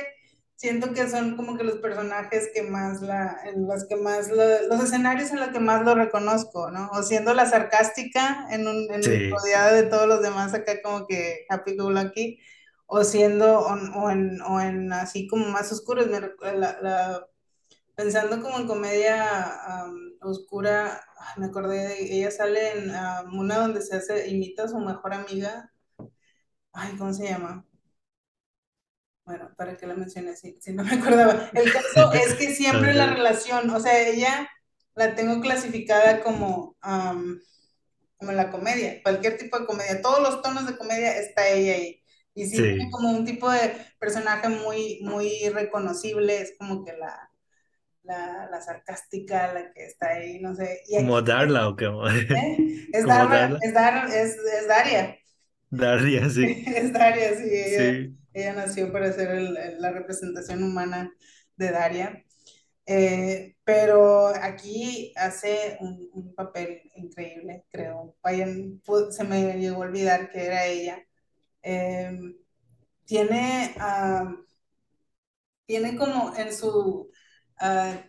siento 0.61 0.93
que 0.93 1.09
son 1.09 1.35
como 1.37 1.57
que 1.57 1.63
los 1.63 1.77
personajes 1.77 2.49
que 2.53 2.63
más 2.63 3.01
la, 3.01 3.37
en 3.45 3.67
los 3.67 3.85
que 3.87 3.95
más, 3.95 4.29
lo- 4.29 4.67
los 4.67 4.83
escenarios 4.83 5.31
en 5.31 5.39
los 5.39 5.49
que 5.49 5.59
más 5.59 5.83
lo 5.83 5.95
reconozco, 5.95 6.71
¿no? 6.71 6.89
O 6.93 7.03
siendo 7.03 7.33
la 7.33 7.47
sarcástica 7.47 8.47
en 8.51 8.67
un, 8.67 8.87
en, 8.93 9.03
sí, 9.03 9.31
rodeada 9.31 9.73
de 9.73 9.83
todos 9.83 10.07
los 10.07 10.21
demás 10.21 10.53
acá 10.53 10.81
como 10.83 11.07
que 11.07 11.45
happy 11.49 11.77
go 11.77 11.89
lucky 11.91 12.39
o 12.87 13.03
siendo, 13.03 13.59
o, 13.61 13.73
o 14.01 14.11
en, 14.11 14.41
o 14.41 14.61
en 14.61 14.93
así 14.93 15.27
como 15.27 15.47
más 15.47 15.71
oscuros, 15.71 16.07
me 16.07 16.19
la- 16.21 16.79
la- 16.81 17.27
pensando 17.95 18.41
como 18.41 18.59
en 18.59 18.67
comedia 18.67 19.83
am, 19.83 19.95
oscura, 20.21 21.01
me 21.37 21.47
acordé 21.47 21.87
de, 21.89 22.15
ella 22.17 22.31
sale 22.31 22.71
en 22.79 22.91
una 23.37 23.59
donde 23.59 23.81
se 23.81 23.97
hace, 23.97 24.29
imita 24.29 24.63
a 24.65 24.67
su 24.69 24.79
mejor 24.79 25.13
amiga, 25.13 25.71
ay, 26.73 26.97
¿cómo 26.97 27.13
se 27.13 27.25
llama? 27.29 27.65
Bueno, 29.25 29.53
para 29.55 29.77
que 29.77 29.87
la 29.87 29.93
mencioné, 29.93 30.35
si, 30.35 30.57
si 30.59 30.73
no 30.73 30.83
me 30.83 30.95
acordaba. 30.95 31.49
El 31.53 31.71
caso 31.71 32.11
es 32.13 32.33
que 32.35 32.53
siempre 32.53 32.93
la 32.93 33.13
relación, 33.13 33.69
o 33.69 33.79
sea, 33.79 34.07
ella 34.07 34.49
la 34.95 35.15
tengo 35.15 35.39
clasificada 35.41 36.21
como, 36.23 36.75
am, 36.81 37.39
como 38.17 38.31
la 38.31 38.51
comedia, 38.51 39.01
cualquier 39.03 39.37
tipo 39.37 39.59
de 39.59 39.65
comedia, 39.65 40.01
todos 40.01 40.21
los 40.21 40.41
tonos 40.41 40.67
de 40.67 40.77
comedia 40.77 41.17
está 41.17 41.47
ella 41.49 41.75
ahí. 41.75 42.03
Y 42.33 42.45
sí, 42.45 42.57
sí, 42.57 42.89
como 42.91 43.11
un 43.11 43.25
tipo 43.25 43.49
de 43.51 43.75
personaje 43.99 44.47
muy, 44.47 44.99
muy 45.03 45.49
reconocible, 45.49 46.41
es 46.41 46.53
como 46.57 46.85
que 46.85 46.93
la, 46.93 47.29
la, 48.03 48.47
la 48.49 48.61
sarcástica, 48.61 49.53
la 49.53 49.73
que 49.73 49.85
está 49.85 50.09
ahí, 50.11 50.39
no 50.39 50.55
sé. 50.55 50.81
Y 50.87 50.97
como 50.97 51.21
Darla 51.21 51.67
o 51.67 51.75
como, 51.75 52.07
¿eh? 52.09 52.27
es, 52.93 53.05
Darla, 53.05 53.57
es, 53.61 53.73
Dar, 53.73 54.07
es, 54.09 54.37
es 54.37 54.67
Daria, 54.67 55.17
Daria, 55.69 56.29
sí, 56.29 56.63
es 56.67 56.93
Daria, 56.93 57.35
sí, 57.37 57.49
ella. 57.49 57.91
Sí, 57.93 58.17
ella 58.33 58.53
nació 58.53 58.91
para 58.91 59.11
ser 59.13 59.41
la 59.79 59.91
representación 59.91 60.63
humana 60.63 61.13
de 61.57 61.71
Daria. 61.71 62.25
Eh, 62.85 63.55
pero 63.63 64.27
aquí 64.27 65.13
hace 65.15 65.77
un, 65.79 66.33
papel 66.35 66.81
increíble, 66.95 67.65
creo. 67.71 68.15
Se 69.11 69.23
me 69.23 69.53
llegó 69.59 69.83
a 69.83 69.87
olvidar 69.87 70.29
que 70.31 70.45
era 70.45 70.65
ella. 70.65 70.99
Eh, 71.63 72.17
tiene, 73.05 73.75
tiene 75.65 75.97
como 75.97 76.35
en 76.35 76.53
su... 76.53 77.11
ah, 77.59 78.03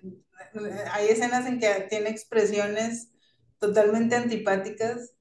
hay 0.92 1.08
escenas 1.08 1.46
en 1.46 1.60
que 1.60 1.86
tiene 1.88 2.10
expresiones 2.10 3.10
totalmente 3.58 4.16
antipáticas, 4.16 5.14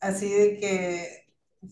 así 0.00 0.30
de 0.32 0.58
que 0.58 1.17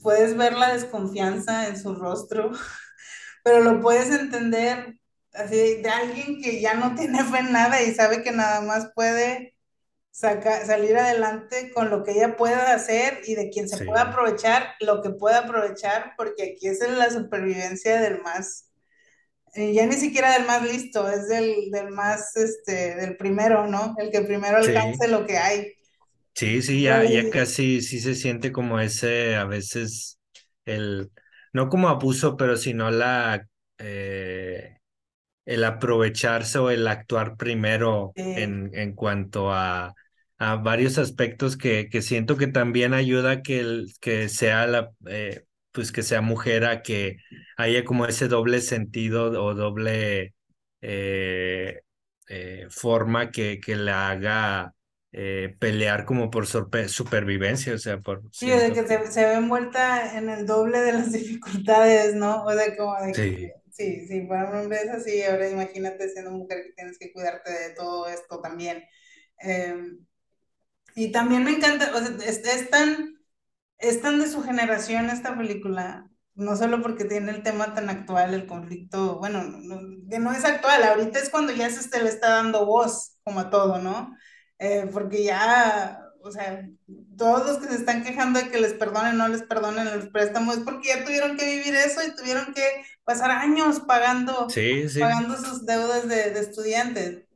puedes 0.02 0.36
ver 0.36 0.54
la 0.54 0.72
desconfianza 0.74 1.68
en 1.68 1.78
su 1.78 1.94
rostro, 1.94 2.52
pero 3.44 3.60
lo 3.62 3.80
puedes 3.80 4.10
entender 4.10 4.98
así 5.34 5.82
de 5.82 5.90
alguien 5.90 6.40
que 6.42 6.60
ya 6.60 6.74
no 6.74 6.94
tiene 6.94 7.24
fe 7.24 7.38
en 7.40 7.52
nada 7.52 7.82
y 7.82 7.94
sabe 7.94 8.22
que 8.22 8.32
nada 8.32 8.62
más 8.62 8.90
puede 8.94 9.54
saca- 10.12 10.66
salir 10.66 10.96
adelante 10.98 11.72
con 11.74 11.90
lo 11.90 12.04
que 12.04 12.12
ella 12.12 12.36
pueda 12.36 12.74
hacer 12.74 13.20
y 13.26 13.34
de 13.36 13.50
quien 13.50 13.68
se 13.68 13.78
pueda 13.78 14.02
aprovechar 14.04 14.74
lo 14.80 15.02
que 15.02 15.10
pueda 15.10 15.40
aprovechar, 15.40 16.14
porque 16.16 16.54
aquí 16.54 16.68
es 16.68 16.80
la 16.88 17.10
supervivencia 17.10 18.00
del 18.00 18.22
más, 18.22 18.70
eh, 19.54 19.72
ya 19.72 19.86
ni 19.86 19.94
siquiera 19.96 20.32
del 20.32 20.46
más 20.46 20.62
listo, 20.62 21.08
es 21.10 21.28
del, 21.28 21.70
del 21.70 21.90
más, 21.90 22.36
este, 22.36 22.94
del 22.96 23.16
primero, 23.16 23.66
¿no? 23.66 23.94
El 23.98 24.10
que 24.10 24.22
primero 24.22 24.58
sí, 24.58 24.72
alcance 24.72 25.08
lo 25.08 25.26
que 25.26 25.38
hay. 25.38 25.72
Sí, 26.36 26.62
sí, 26.62 26.82
ya, 26.82 27.04
ya 27.04 27.30
casi 27.30 27.82
sí 27.82 28.00
se 28.00 28.14
siente 28.14 28.52
como 28.52 28.80
ese, 28.80 29.36
a 29.36 29.44
veces, 29.46 30.20
el, 30.64 31.10
no 31.52 31.68
como 31.68 31.88
abuso, 31.88 32.36
pero 32.36 32.56
sino 32.56 32.90
la, 32.90 33.46
eh, 33.78 34.78
el 35.46 35.64
aprovecharse 35.64 36.58
o 36.60 36.70
el 36.70 36.88
actuar 36.88 37.36
primero 37.38 38.16
Eh, 38.16 38.34
en, 38.34 38.70
en 38.74 38.94
cuanto 38.94 39.52
a, 39.52 39.94
a 40.38 40.56
varios 40.56 40.98
aspectos 40.98 41.58
que, 41.58 41.90
que 41.90 42.02
siento 42.02 42.36
que 42.38 42.48
también 42.48 42.94
ayuda 42.94 43.42
que, 43.42 43.60
el, 43.60 43.88
que 44.02 44.28
sea 44.30 44.66
la, 44.68 44.92
eh, 45.08 45.44
pues 45.72 45.92
que 45.92 46.04
sea 46.04 46.22
mujer 46.22 46.66
a 46.66 46.82
que 46.82 47.18
haya 47.58 47.84
como 47.84 48.06
ese 48.06 48.28
doble 48.28 48.62
sentido 48.62 49.26
o 49.44 49.54
doble 49.54 50.34
eh, 50.82 51.82
eh, 52.28 52.66
forma 52.70 53.32
que, 53.32 53.60
que 53.60 53.76
la 53.76 54.10
haga 54.10 54.74
eh, 55.16 55.56
pelear 55.60 56.06
como 56.06 56.30
por 56.30 56.46
supervivencia, 56.46 57.74
o 57.74 57.78
sea, 57.78 58.00
por 58.00 58.22
sí, 58.30 58.48
de 58.50 58.72
siento 58.72 58.72
que 58.72 58.86
se, 58.86 59.10
se 59.12 59.24
ve 59.26 59.34
envuelta 59.34 60.16
en 60.16 60.28
el 60.30 60.46
doble 60.46 60.80
de 60.80 60.92
las 60.92 61.12
dificultades, 61.12 62.14
¿no? 62.14 62.44
O 62.44 62.52
sea, 62.52 62.76
como 62.76 62.94
de 63.00 63.16
que, 63.18 63.32
sí, 63.32 63.52
sí, 63.72 64.06
sí, 64.08 64.20
para 64.22 64.50
un 64.50 64.56
hombre 64.56 64.78
es 64.82 64.90
así, 64.90 65.22
ahora 65.22 65.48
imagínate 65.50 66.08
siendo 66.10 66.30
mujer 66.32 66.62
que 66.64 66.72
tienes 66.74 66.98
que 66.98 67.12
cuidarte 67.12 67.50
de 67.52 67.70
todo 67.74 68.08
esto 68.08 68.40
también. 68.40 68.84
Eh, 69.42 69.74
y 70.94 71.12
también 71.12 71.44
me 71.44 71.50
encanta, 71.52 71.92
o 71.94 71.98
sea, 71.98 72.16
es, 72.28 72.38
es 72.44 72.70
tan 72.70 73.16
Es 73.78 74.02
tan 74.02 74.20
de 74.20 74.28
su 74.28 74.42
generación 74.44 75.10
esta 75.10 75.36
película, 75.38 76.10
no 76.34 76.56
solo 76.56 76.82
porque 76.82 77.04
tiene 77.06 77.32
el 77.32 77.42
tema 77.44 77.74
tan 77.74 77.90
actual, 77.90 78.34
el 78.34 78.46
conflicto, 78.46 79.18
bueno, 79.18 79.44
no, 79.44 79.80
que 80.10 80.18
no 80.20 80.32
es 80.32 80.44
actual, 80.44 80.82
ahorita 80.84 81.18
es 81.20 81.30
cuando 81.30 81.52
ya 81.54 81.70
se 81.70 82.02
le 82.02 82.10
está 82.10 82.30
dando 82.30 82.66
voz, 82.66 83.18
como 83.24 83.40
a 83.40 83.50
todo, 83.50 83.78
¿no? 83.80 84.16
Eh, 84.58 84.88
porque 84.92 85.22
ya, 85.24 86.00
o 86.22 86.30
sea, 86.30 86.68
todos 87.16 87.46
los 87.46 87.58
que 87.58 87.68
se 87.68 87.76
están 87.76 88.02
quejando 88.02 88.40
de 88.40 88.48
que 88.48 88.60
les 88.60 88.72
perdonen, 88.72 89.16
no 89.18 89.28
les 89.28 89.42
perdonen 89.42 89.96
los 89.96 90.08
préstamos, 90.08 90.56
es 90.56 90.64
porque 90.64 90.88
ya 90.88 91.04
tuvieron 91.04 91.36
que 91.36 91.44
vivir 91.44 91.74
eso 91.74 92.00
y 92.02 92.16
tuvieron 92.16 92.54
que 92.54 92.64
pasar 93.04 93.30
años 93.30 93.80
pagando, 93.80 94.48
sí, 94.50 94.88
sí, 94.88 95.00
pagando 95.00 95.36
sus 95.36 95.66
deudas 95.66 96.08
de, 96.08 96.30
de 96.30 96.40
estudiantes 96.40 97.26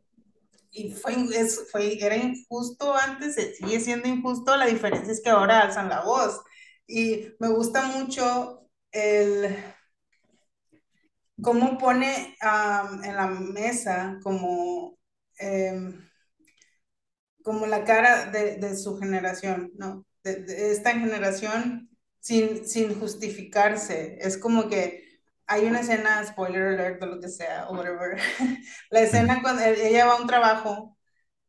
y 0.72 0.92
fue, 0.92 1.14
es, 1.34 1.68
fue, 1.70 2.02
era 2.04 2.16
injusto 2.16 2.94
antes, 2.94 3.34
sigue 3.56 3.80
siendo 3.80 4.08
injusto, 4.08 4.56
la 4.56 4.66
diferencia 4.66 5.12
es 5.12 5.20
que 5.20 5.30
ahora 5.30 5.62
alzan 5.62 5.88
la 5.88 6.02
voz. 6.02 6.40
Y 6.86 7.28
me 7.38 7.48
gusta 7.48 7.82
mucho 7.86 8.68
el 8.92 9.56
cómo 11.42 11.78
pone 11.78 12.36
um, 12.42 13.04
en 13.04 13.16
la 13.16 13.26
mesa 13.26 14.18
como, 14.22 14.98
eh, 15.38 15.92
como 17.42 17.66
la 17.66 17.84
cara 17.84 18.26
de, 18.30 18.56
de 18.56 18.76
su 18.76 18.98
generación, 18.98 19.72
¿no? 19.76 20.04
De, 20.24 20.36
de, 20.36 20.72
esta 20.72 20.92
generación 20.92 21.90
sin, 22.20 22.66
sin 22.66 22.98
justificarse. 22.98 24.18
Es 24.20 24.36
como 24.38 24.68
que 24.68 25.20
hay 25.46 25.66
una 25.66 25.80
escena, 25.80 26.24
spoiler 26.26 26.68
alert 26.68 27.02
o 27.02 27.06
lo 27.06 27.20
que 27.20 27.28
sea, 27.28 27.68
o 27.68 27.74
whatever, 27.76 28.18
la 28.90 29.00
escena 29.02 29.42
cuando 29.42 29.62
ella 29.64 30.06
va 30.06 30.14
a 30.14 30.20
un 30.20 30.26
trabajo 30.26 30.96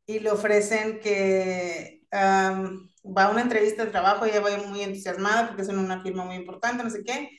y 0.05 0.19
le 0.19 0.31
ofrecen 0.31 0.99
que 0.99 2.03
um, 2.11 2.89
va 3.15 3.25
a 3.25 3.31
una 3.31 3.41
entrevista 3.41 3.85
de 3.85 3.91
trabajo, 3.91 4.25
ella 4.25 4.41
va 4.41 4.57
muy 4.67 4.81
entusiasmada 4.81 5.47
porque 5.47 5.63
es 5.63 5.69
en 5.69 5.79
una 5.79 6.01
firma 6.03 6.25
muy 6.25 6.35
importante, 6.35 6.83
no 6.83 6.89
sé 6.89 7.03
qué, 7.03 7.29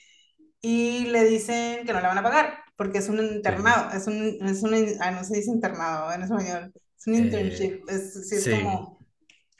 y 0.60 1.06
le 1.06 1.24
dicen 1.24 1.86
que 1.86 1.92
no 1.92 2.00
le 2.00 2.06
van 2.08 2.18
a 2.18 2.22
pagar 2.22 2.62
porque 2.76 2.98
es 2.98 3.08
un 3.08 3.20
internado, 3.20 3.90
es 3.96 4.06
un, 4.06 4.38
es 4.46 4.62
un 4.62 4.74
ah, 5.00 5.10
no 5.12 5.24
se 5.24 5.36
dice 5.36 5.50
internado 5.50 6.12
en 6.12 6.22
español, 6.22 6.72
es 7.02 7.06
un 7.08 7.14
Eh, 7.16 7.16
internship, 7.16 7.82
es, 7.88 8.28
sí, 8.28 8.36
es 8.36 8.48
sí. 8.48 8.48
como, 8.48 8.98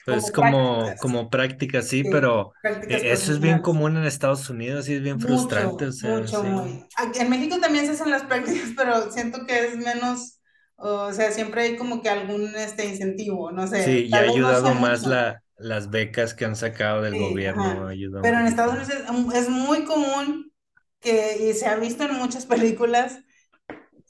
Pues 0.05 0.31
como 0.31 0.33
como, 0.33 0.98
prácticas, 0.98 1.00
como 1.00 1.31
práctica, 1.31 1.83
sí, 1.83 2.02
sí, 2.02 2.05
pero 2.05 2.52
prácticas 2.62 3.05
eh, 3.05 3.12
eso 3.12 3.33
es 3.33 3.40
bien 3.40 3.61
común 3.61 3.96
en 3.96 4.05
Estados 4.05 4.50
Unidos 4.50 4.88
y 4.88 4.94
es 4.94 5.02
bien 5.02 5.20
frustrante, 5.20 5.87
o 5.87 5.92
Mucho, 5.92 5.92
sea, 5.92 6.26
mucho, 6.26 6.42
sí. 6.42 6.48
muy. 6.50 6.85
En 7.14 7.31
México 7.31 7.59
también 7.61 7.87
se 7.87 7.92
hacen 7.92 8.11
las 8.11 8.24
prácticas, 8.24 8.70
pero 8.76 9.11
siento 9.12 9.46
que 9.46 9.66
es 9.66 9.76
menos, 9.76 10.40
o 10.76 11.12
sea, 11.12 11.31
siempre 11.33 11.62
hay 11.62 11.76
como 11.76 12.02
que 12.02 12.09
algún 12.09 12.55
este 12.57 12.87
incentivo, 12.87 13.52
no 13.52 13.66
sé, 13.66 13.94
Sí, 13.94 14.07
y 14.09 14.16
ha 14.16 14.22
vez 14.46 14.62
no 14.62 14.72
ayudado 14.72 14.74
más 14.74 15.05
mucho. 15.05 15.07
la, 15.07 15.42
las 15.57 15.90
becas 15.90 16.35
que 16.35 16.44
han 16.44 16.57
sacado 16.57 17.02
del 17.02 17.16
Sí, 17.16 17.16
gobierno, 17.16 17.90
Pero 18.20 18.38
en 18.40 18.46
Estados 18.46 18.74
Unidos 18.74 18.90
es, 19.35 19.35
es 19.42 19.48
muy 19.50 19.85
común 19.85 20.52
que, 21.00 21.50
y 21.50 21.55
se 21.55 21.66
ha 21.66 21.76
visto 21.76 22.05
en 22.05 22.14
muchas 22.16 22.46
películas, 22.46 23.18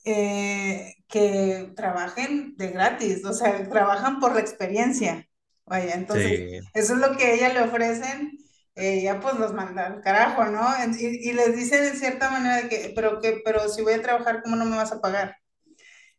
eh, 0.04 0.94
que 1.12 1.72
trabajen 1.76 2.56
de 2.58 2.70
gratis, 2.72 3.24
o 3.26 3.34
sea, 3.34 3.68
trabajan 3.70 4.20
por 4.20 4.34
la 4.34 4.40
experiencia. 4.42 5.28
Vaya, 5.66 5.94
entonces, 5.94 6.32
Sí, 6.32 6.60
eso 6.74 6.94
es 6.94 7.00
lo 7.00 7.16
que 7.16 7.26
a 7.26 7.34
ella 7.34 7.50
le 7.54 7.62
ofrecen, 7.62 8.32
eh, 8.76 9.02
ya 9.04 9.20
pues 9.20 9.36
los 9.38 9.54
manda 9.54 9.86
al 9.88 10.02
carajo, 10.02 10.46
¿no? 10.46 10.62
Y, 10.98 11.30
y 11.30 11.34
les 11.34 11.56
dicen 11.56 11.84
en 11.84 11.96
cierta 11.98 12.30
manera 12.30 12.62
de 12.62 12.70
que, 12.70 12.92
pero 12.96 13.20
que, 13.20 13.42
pero 13.44 13.68
si 13.70 13.82
voy 13.82 13.94
a 13.94 14.02
trabajar, 14.02 14.42
¿cómo 14.44 14.56
no 14.56 14.66
me 14.66 14.76
vas 14.78 14.92
a 14.92 15.02
pagar? 15.02 15.36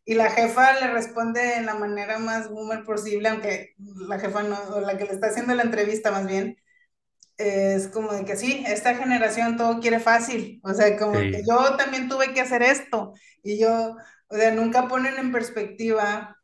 Y 0.06 0.14
la 0.14 0.30
jefa 0.30 0.80
le 0.80 0.88
responde 0.92 1.56
en 1.56 1.66
la 1.66 1.74
manera 1.74 2.18
más 2.18 2.50
boomer 2.50 2.84
posible, 2.84 3.28
aunque 3.30 3.74
la 4.08 4.18
jefa 4.20 4.42
no, 4.42 4.58
o 4.74 4.80
la 4.80 4.98
que 4.98 5.04
le 5.04 5.12
está 5.12 5.28
haciendo 5.28 5.54
la 5.54 5.62
entrevista 5.64 6.10
más 6.12 6.26
bien, 6.26 6.56
es 7.38 7.88
como 7.88 8.12
de 8.12 8.24
que 8.24 8.36
sí, 8.36 8.64
esta 8.66 8.94
generación 8.96 9.56
todo 9.56 9.80
quiere 9.80 10.00
fácil, 10.00 10.60
o 10.64 10.72
sea, 10.74 10.96
como 10.98 11.28
que 11.30 11.38
sí, 11.38 11.48
yo 11.48 11.76
también 11.76 12.08
tuve 12.08 12.32
que 12.34 12.40
hacer 12.40 12.62
esto 12.62 13.12
y 13.42 13.58
yo, 13.60 13.96
o 14.28 14.36
sea, 14.36 14.52
nunca 14.54 14.88
ponen 14.88 15.16
en 15.18 15.32
perspectiva 15.32 16.36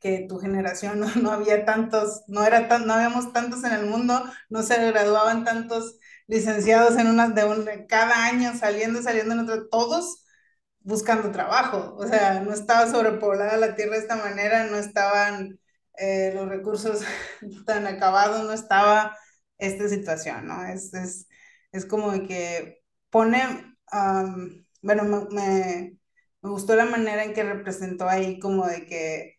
que 0.00 0.26
tu 0.28 0.38
generación 0.38 1.00
no, 1.00 1.08
no 1.16 1.30
había 1.32 1.64
tantos, 1.64 2.22
no 2.28 2.44
era 2.44 2.68
tan, 2.68 2.86
no 2.86 2.94
habíamos 2.94 3.32
tantos 3.32 3.64
en 3.64 3.72
el 3.72 3.86
mundo, 3.86 4.24
no 4.48 4.62
se 4.62 4.76
graduaban 4.90 5.44
tantos 5.44 5.98
licenciados 6.26 6.96
en 6.96 7.08
una 7.08 7.28
de 7.28 7.44
un, 7.44 7.66
cada 7.88 8.24
año 8.26 8.54
saliendo, 8.58 9.02
saliendo 9.02 9.34
en 9.34 9.40
otro, 9.40 9.68
todos 9.68 10.24
buscando 10.80 11.30
trabajo, 11.32 11.94
o 11.98 12.06
sea, 12.06 12.40
no 12.40 12.52
estaba 12.54 12.90
sobrepoblada 12.90 13.56
la 13.58 13.74
tierra 13.76 13.92
de 13.96 13.98
esta 14.00 14.16
manera, 14.16 14.64
no 14.66 14.76
estaban 14.78 15.60
eh, 15.98 16.32
los 16.34 16.48
recursos 16.48 17.02
tan 17.66 17.86
acabados, 17.86 18.44
no 18.46 18.52
estaba 18.52 19.16
esta 19.58 19.88
situación, 19.88 20.46
¿no? 20.48 20.64
Es, 20.66 20.94
es, 20.94 21.26
es 21.72 21.84
como 21.86 22.12
que 22.26 22.82
pone, 23.10 23.76
bueno, 24.82 25.04
me, 25.30 25.98
me 26.42 26.50
gustó 26.50 26.74
la 26.76 26.84
manera 26.86 27.24
en 27.24 27.34
que 27.34 27.42
representó 27.44 28.08
ahí 28.08 28.38
como 28.40 28.66
de 28.66 28.86
que 28.86 29.38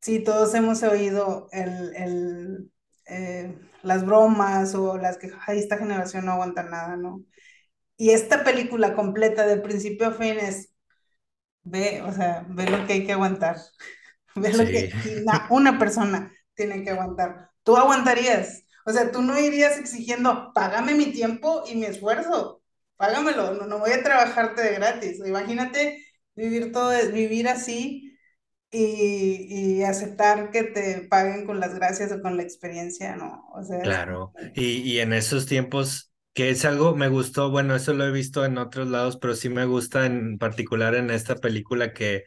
sí, 0.00 0.24
todos 0.24 0.54
hemos 0.54 0.82
oído 0.84 1.48
el, 1.52 1.94
el, 1.96 2.72
eh, 3.08 3.58
las 3.82 4.06
bromas 4.06 4.74
o 4.74 4.98
las 4.98 5.18
que, 5.18 5.30
ay, 5.46 5.58
esta 5.60 5.78
generación 5.78 6.26
no 6.26 6.32
aguanta 6.32 6.62
nada, 6.64 6.96
¿no? 6.96 7.24
Y 7.98 8.10
esta 8.10 8.44
película 8.44 8.94
completa 8.94 9.46
de 9.46 9.58
principio 9.58 10.08
a 10.08 10.12
fin 10.12 10.38
es 10.40 10.70
Ve, 11.64 12.02
o 12.02 12.12
sea, 12.12 12.44
ve 12.48 12.68
lo 12.68 12.86
que 12.86 12.94
hay 12.94 13.06
que 13.06 13.12
aguantar, 13.12 13.56
ve 14.36 14.52
lo 14.52 14.64
sí, 14.64 14.70
que 14.70 14.90
una, 15.22 15.46
una 15.50 15.78
persona 15.78 16.32
tiene 16.54 16.82
que 16.82 16.90
aguantar. 16.90 17.50
Tú 17.62 17.76
aguantarías, 17.76 18.64
o 18.84 18.92
sea, 18.92 19.12
tú 19.12 19.22
no 19.22 19.38
irías 19.38 19.78
exigiendo, 19.78 20.52
págame 20.54 20.94
mi 20.94 21.12
tiempo 21.12 21.62
y 21.66 21.76
mi 21.76 21.84
esfuerzo, 21.86 22.62
págamelo, 22.96 23.54
no, 23.54 23.66
no 23.66 23.78
voy 23.78 23.92
a 23.92 24.02
trabajarte 24.02 24.62
de 24.62 24.74
gratis. 24.74 25.20
Imagínate 25.24 26.04
vivir 26.34 26.72
todo, 26.72 26.92
vivir 27.12 27.48
así 27.48 28.18
y, 28.70 29.78
y 29.80 29.84
aceptar 29.84 30.50
que 30.50 30.64
te 30.64 31.02
paguen 31.08 31.46
con 31.46 31.60
las 31.60 31.74
gracias 31.74 32.12
o 32.12 32.22
con 32.22 32.36
la 32.36 32.42
experiencia, 32.44 33.16
¿no? 33.16 33.48
O 33.54 33.64
sea, 33.64 33.86
es, 33.86 34.00
claro. 34.00 34.36
Y, 34.54 34.78
y 34.82 35.00
en 35.00 35.12
esos 35.12 35.46
tiempos. 35.46 36.12
que 36.34 36.50
es 36.50 36.64
algo, 36.64 36.94
me 36.96 37.08
gustó, 37.08 37.50
bueno, 37.50 37.74
eso 37.76 37.92
lo 37.94 38.06
he 38.06 38.10
visto 38.12 38.44
en 38.44 38.56
otros 38.58 38.88
lados, 38.88 39.18
pero 39.18 39.34
sí 39.34 39.48
me 39.50 39.66
gusta 39.66 40.06
en 40.06 40.38
particular 40.38 40.94
en 40.94 41.10
esta 41.10 41.36
película 41.36 41.92
que 41.92 42.24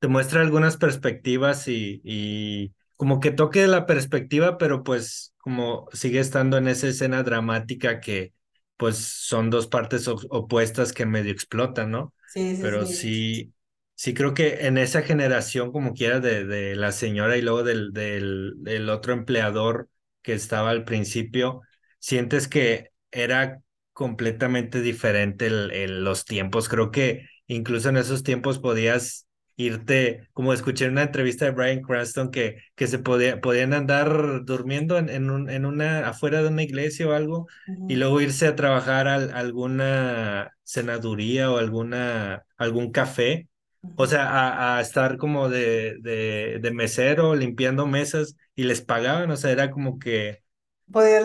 te 0.00 0.08
muestra 0.08 0.40
algunas 0.42 0.76
perspectivas 0.76 1.68
y, 1.68 2.00
y 2.04 2.74
como 2.96 3.20
que 3.20 3.30
toque 3.32 3.66
la 3.68 3.86
perspectiva, 3.86 4.58
pero 4.58 4.84
pues 4.84 5.34
como 5.38 5.88
sigue 5.92 6.20
estando 6.20 6.58
en 6.58 6.68
esa 6.68 6.88
escena 6.88 7.22
dramática 7.24 8.00
que 8.00 8.34
pues 8.76 8.98
son 8.98 9.50
dos 9.50 9.68
partes 9.68 10.08
op- 10.08 10.26
opuestas 10.30 10.92
que 10.92 11.06
medio 11.06 11.32
explotan, 11.32 11.90
¿no? 11.92 12.14
Sí, 12.34 12.56
sí, 12.56 12.70
Pero 12.70 12.86
sí. 12.86 12.86
sí, 12.86 13.54
sí 13.94 14.14
creo 14.14 14.34
que 14.34 14.66
en 14.66 14.78
esa 14.78 15.02
generación 15.02 15.72
como 15.72 15.94
quiera 15.94 16.20
de, 16.20 16.44
de 16.44 16.76
la 16.76 16.92
señora 16.92 17.36
y 17.36 17.42
luego 17.42 17.62
del, 17.62 17.92
del, 17.92 18.54
del 18.58 18.88
otro 18.90 19.12
empleador 19.12 19.88
que 20.22 20.34
estaba 20.34 20.70
al 20.70 20.84
principio, 20.84 21.62
sientes 21.98 22.48
que 22.48 22.90
era 23.10 23.60
completamente 23.92 24.80
diferente 24.80 25.46
el, 25.46 25.70
el- 25.72 26.04
los 26.04 26.24
tiempos. 26.24 26.68
Creo 26.68 26.90
que 26.90 27.26
incluso 27.46 27.88
en 27.90 27.96
esos 27.98 28.22
tiempos 28.22 28.58
podías 28.58 29.23
irte, 29.56 30.28
como 30.32 30.52
escuché 30.52 30.86
en 30.86 30.92
una 30.92 31.02
entrevista 31.02 31.44
de 31.44 31.50
Bryan 31.52 31.82
Cranston, 31.82 32.30
que, 32.30 32.58
que 32.74 32.86
se 32.86 32.98
podía, 32.98 33.40
podían 33.40 33.72
andar 33.72 34.44
durmiendo 34.44 34.98
en, 34.98 35.08
en, 35.10 35.30
un, 35.30 35.50
en 35.50 35.64
una, 35.66 36.08
afuera 36.08 36.42
de 36.42 36.48
una 36.48 36.62
iglesia 36.62 37.06
o 37.08 37.12
algo, 37.12 37.46
y 37.86 37.96
Ujú, 37.96 37.96
luego 37.96 38.20
irse 38.20 38.46
a 38.46 38.56
trabajar 38.56 39.08
a, 39.08 39.16
alguna 39.16 40.52
cenaduría 40.64 41.50
o 41.50 41.58
alguna, 41.58 42.44
algún 42.56 42.90
café. 42.92 43.48
O 43.96 44.06
sea, 44.06 44.26
a, 44.28 44.78
a 44.78 44.80
estar 44.80 45.18
como 45.18 45.48
de, 45.48 45.96
de, 46.00 46.58
de 46.60 46.70
mesero 46.72 47.34
limpiando 47.36 47.86
mesas 47.86 48.36
y 48.56 48.64
les 48.64 48.80
pagaban, 48.82 49.30
o 49.30 49.36
sea, 49.36 49.52
era 49.52 49.70
como 49.70 49.98
que 50.00 50.42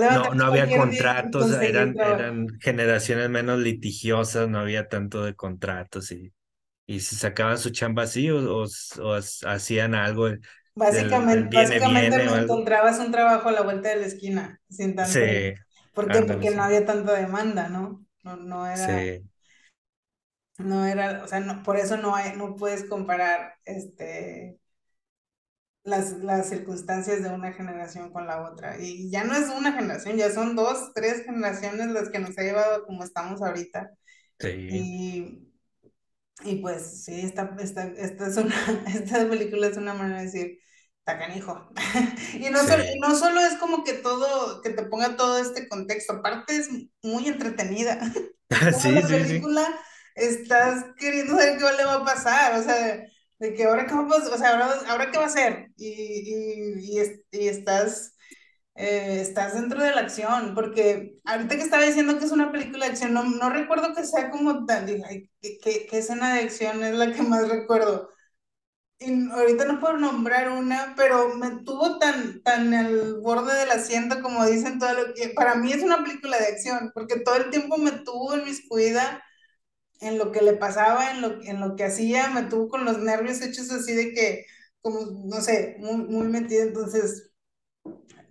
no, 0.07 0.33
no 0.33 0.45
había 0.45 0.71
y 0.71 0.73
contratos, 0.73 1.51
eran, 1.51 1.99
eran 2.03 2.47
generaciones 2.61 3.29
menos 3.29 3.59
litigiosas, 3.59 4.49
no 4.49 4.59
había 4.59 4.87
tanto 4.89 5.23
de 5.23 5.35
contratos 5.35 6.11
y, 6.11 6.33
y 6.93 6.99
si 7.01 7.15
sacaban 7.15 7.57
su 7.59 7.69
chamba 7.71 8.03
así 8.03 8.29
o, 8.31 8.39
o, 8.63 8.65
o 8.65 9.13
hacían 9.47 9.95
algo 9.95 10.27
del, 10.27 10.41
del 10.89 11.09
Básicamente, 11.15 11.49
viene, 11.49 11.79
básicamente 11.79 12.17
viene 12.19 12.23
me 12.23 12.31
encontrabas 12.31 12.99
un 12.99 13.11
trabajo 13.11 13.49
a 13.49 13.51
la 13.51 13.61
vuelta 13.61 13.89
de 13.89 13.97
la 13.97 14.05
esquina, 14.07 14.61
sin 14.69 14.95
tanto. 14.95 15.25
Sí, 15.25 15.53
¿Por 15.93 16.09
qué? 16.11 16.21
ándale, 16.21 16.23
Porque 16.23 16.51
no 16.51 16.63
había 16.63 16.85
tanta 16.85 17.13
demanda, 17.13 17.67
¿no? 17.69 18.05
No, 18.23 18.37
no 18.37 18.65
era, 18.67 19.05
sí, 19.05 19.29
no 20.57 20.85
era, 20.85 21.23
o 21.23 21.27
sea, 21.27 21.39
no, 21.39 21.63
por 21.63 21.77
eso 21.77 21.97
no 21.97 22.15
hay, 22.15 22.35
no 22.37 22.55
puedes 22.55 22.85
comparar 22.89 23.55
este, 23.65 24.59
las, 25.83 26.11
las 26.19 26.49
circunstancias 26.49 27.23
de 27.23 27.29
una 27.29 27.53
generación 27.53 28.11
con 28.11 28.27
la 28.27 28.49
otra. 28.49 28.77
Y 28.79 29.09
ya 29.09 29.23
no 29.23 29.33
es 29.35 29.49
una 29.49 29.73
generación, 29.73 30.17
ya 30.17 30.31
son 30.31 30.55
dos, 30.55 30.91
tres 30.93 31.23
generaciones 31.25 31.87
las 31.87 32.09
que 32.09 32.19
nos 32.19 32.37
ha 32.37 32.43
llevado 32.43 32.85
como 32.85 33.03
estamos 33.03 33.41
ahorita. 33.41 33.91
sí, 34.39 34.91
Y 34.91 35.48
Y 36.43 36.57
pues 36.57 37.03
sí, 37.03 37.21
esta, 37.21 37.55
esta, 37.59 37.83
esta, 37.97 38.27
es 38.27 38.37
una, 38.37 38.55
esta 38.87 39.27
película 39.29 39.67
es 39.67 39.77
una 39.77 39.93
manera 39.93 40.19
de 40.19 40.25
decir, 40.25 40.59
canijo. 41.17 41.69
Y 42.33 42.49
no, 42.49 42.59
solo, 42.63 42.83
no 43.01 43.15
solo 43.15 43.39
es 43.41 43.55
como 43.55 43.83
que 43.83 43.93
todo, 43.93 44.61
que 44.61 44.69
te 44.71 44.83
ponga 44.83 45.15
todo 45.15 45.39
este 45.39 45.67
contexto, 45.67 46.13
aparte 46.13 46.57
es 46.57 46.69
muy 47.03 47.27
entretenida. 47.27 47.99
Toda 48.49 48.71
sí, 48.73 48.91
la 48.93 49.07
sí, 49.07 49.25
sí, 49.25 49.39
película 49.39 49.67
estás 50.15 50.85
queriendo 50.97 51.35
saber 51.37 51.57
qué 51.57 51.65
le 51.77 51.85
va 51.85 51.95
a 51.95 52.05
pasar, 52.05 52.59
o 52.59 52.63
sea, 52.63 53.03
de 53.39 53.53
que 53.53 53.63
ahora 53.65 53.85
qué 53.85 53.93
va 53.95 54.01
a 54.01 54.07
pasar, 54.07 54.33
o 54.33 54.37
sea, 54.37 54.49
ahora, 54.51 54.73
ahora 54.87 55.11
qué 55.11 55.17
va 55.17 55.23
a 55.25 55.27
hacer. 55.27 55.67
Y, 55.77 55.87
y, 56.87 56.99
y 57.31 57.47
estás 57.47 58.13
eh, 58.75 59.21
estás 59.21 59.53
dentro 59.55 59.83
de 59.83 59.91
la 59.91 60.01
acción, 60.01 60.53
porque 60.55 61.19
ahorita 61.25 61.55
que 61.57 61.63
estaba 61.63 61.83
diciendo 61.83 62.17
que 62.17 62.25
es 62.25 62.31
una 62.31 62.51
película 62.51 62.85
de 62.85 62.91
acción, 62.91 63.13
no, 63.13 63.23
no 63.23 63.49
recuerdo 63.49 63.93
que 63.93 64.05
sea 64.05 64.29
como 64.31 64.65
ay, 64.69 65.29
¿qué, 65.41 65.57
qué, 65.61 65.87
qué 65.89 65.97
escena 65.99 66.33
de 66.35 66.41
acción 66.41 66.83
es 66.83 66.95
la 66.95 67.11
que 67.13 67.21
más 67.23 67.49
recuerdo? 67.49 68.09
Y 68.99 69.29
ahorita 69.31 69.65
no 69.65 69.79
puedo 69.79 69.97
nombrar 69.97 70.49
una, 70.51 70.93
pero 70.97 71.35
me 71.35 71.63
tuvo 71.63 71.99
tan, 71.99 72.41
tan 72.43 72.73
al 72.73 73.19
borde 73.21 73.53
del 73.55 73.71
asiento, 73.71 74.21
como 74.21 74.45
dicen 74.45 74.77
todo 74.79 74.93
lo 74.93 75.13
que, 75.13 75.29
para 75.29 75.55
mí 75.55 75.71
es 75.71 75.83
una 75.83 76.03
película 76.03 76.37
de 76.37 76.47
acción, 76.47 76.91
porque 76.93 77.19
todo 77.21 77.35
el 77.37 77.49
tiempo 77.49 77.77
me 77.77 77.91
tuvo 77.91 78.33
en 78.35 78.43
mis 78.45 78.67
cuidas 78.67 79.19
en 80.01 80.17
lo 80.17 80.31
que 80.31 80.41
le 80.41 80.53
pasaba, 80.53 81.11
en 81.11 81.21
lo, 81.21 81.41
en 81.43 81.59
lo 81.61 81.75
que 81.75 81.85
hacía, 81.85 82.29
me 82.29 82.43
tuvo 82.43 82.69
con 82.69 82.85
los 82.85 82.99
nervios 82.99 83.41
hechos 83.41 83.71
así 83.71 83.93
de 83.93 84.13
que, 84.13 84.45
como, 84.81 84.99
no 85.25 85.41
sé, 85.41 85.77
muy, 85.79 85.97
muy 85.97 86.27
metida, 86.27 86.63
entonces 86.63 87.31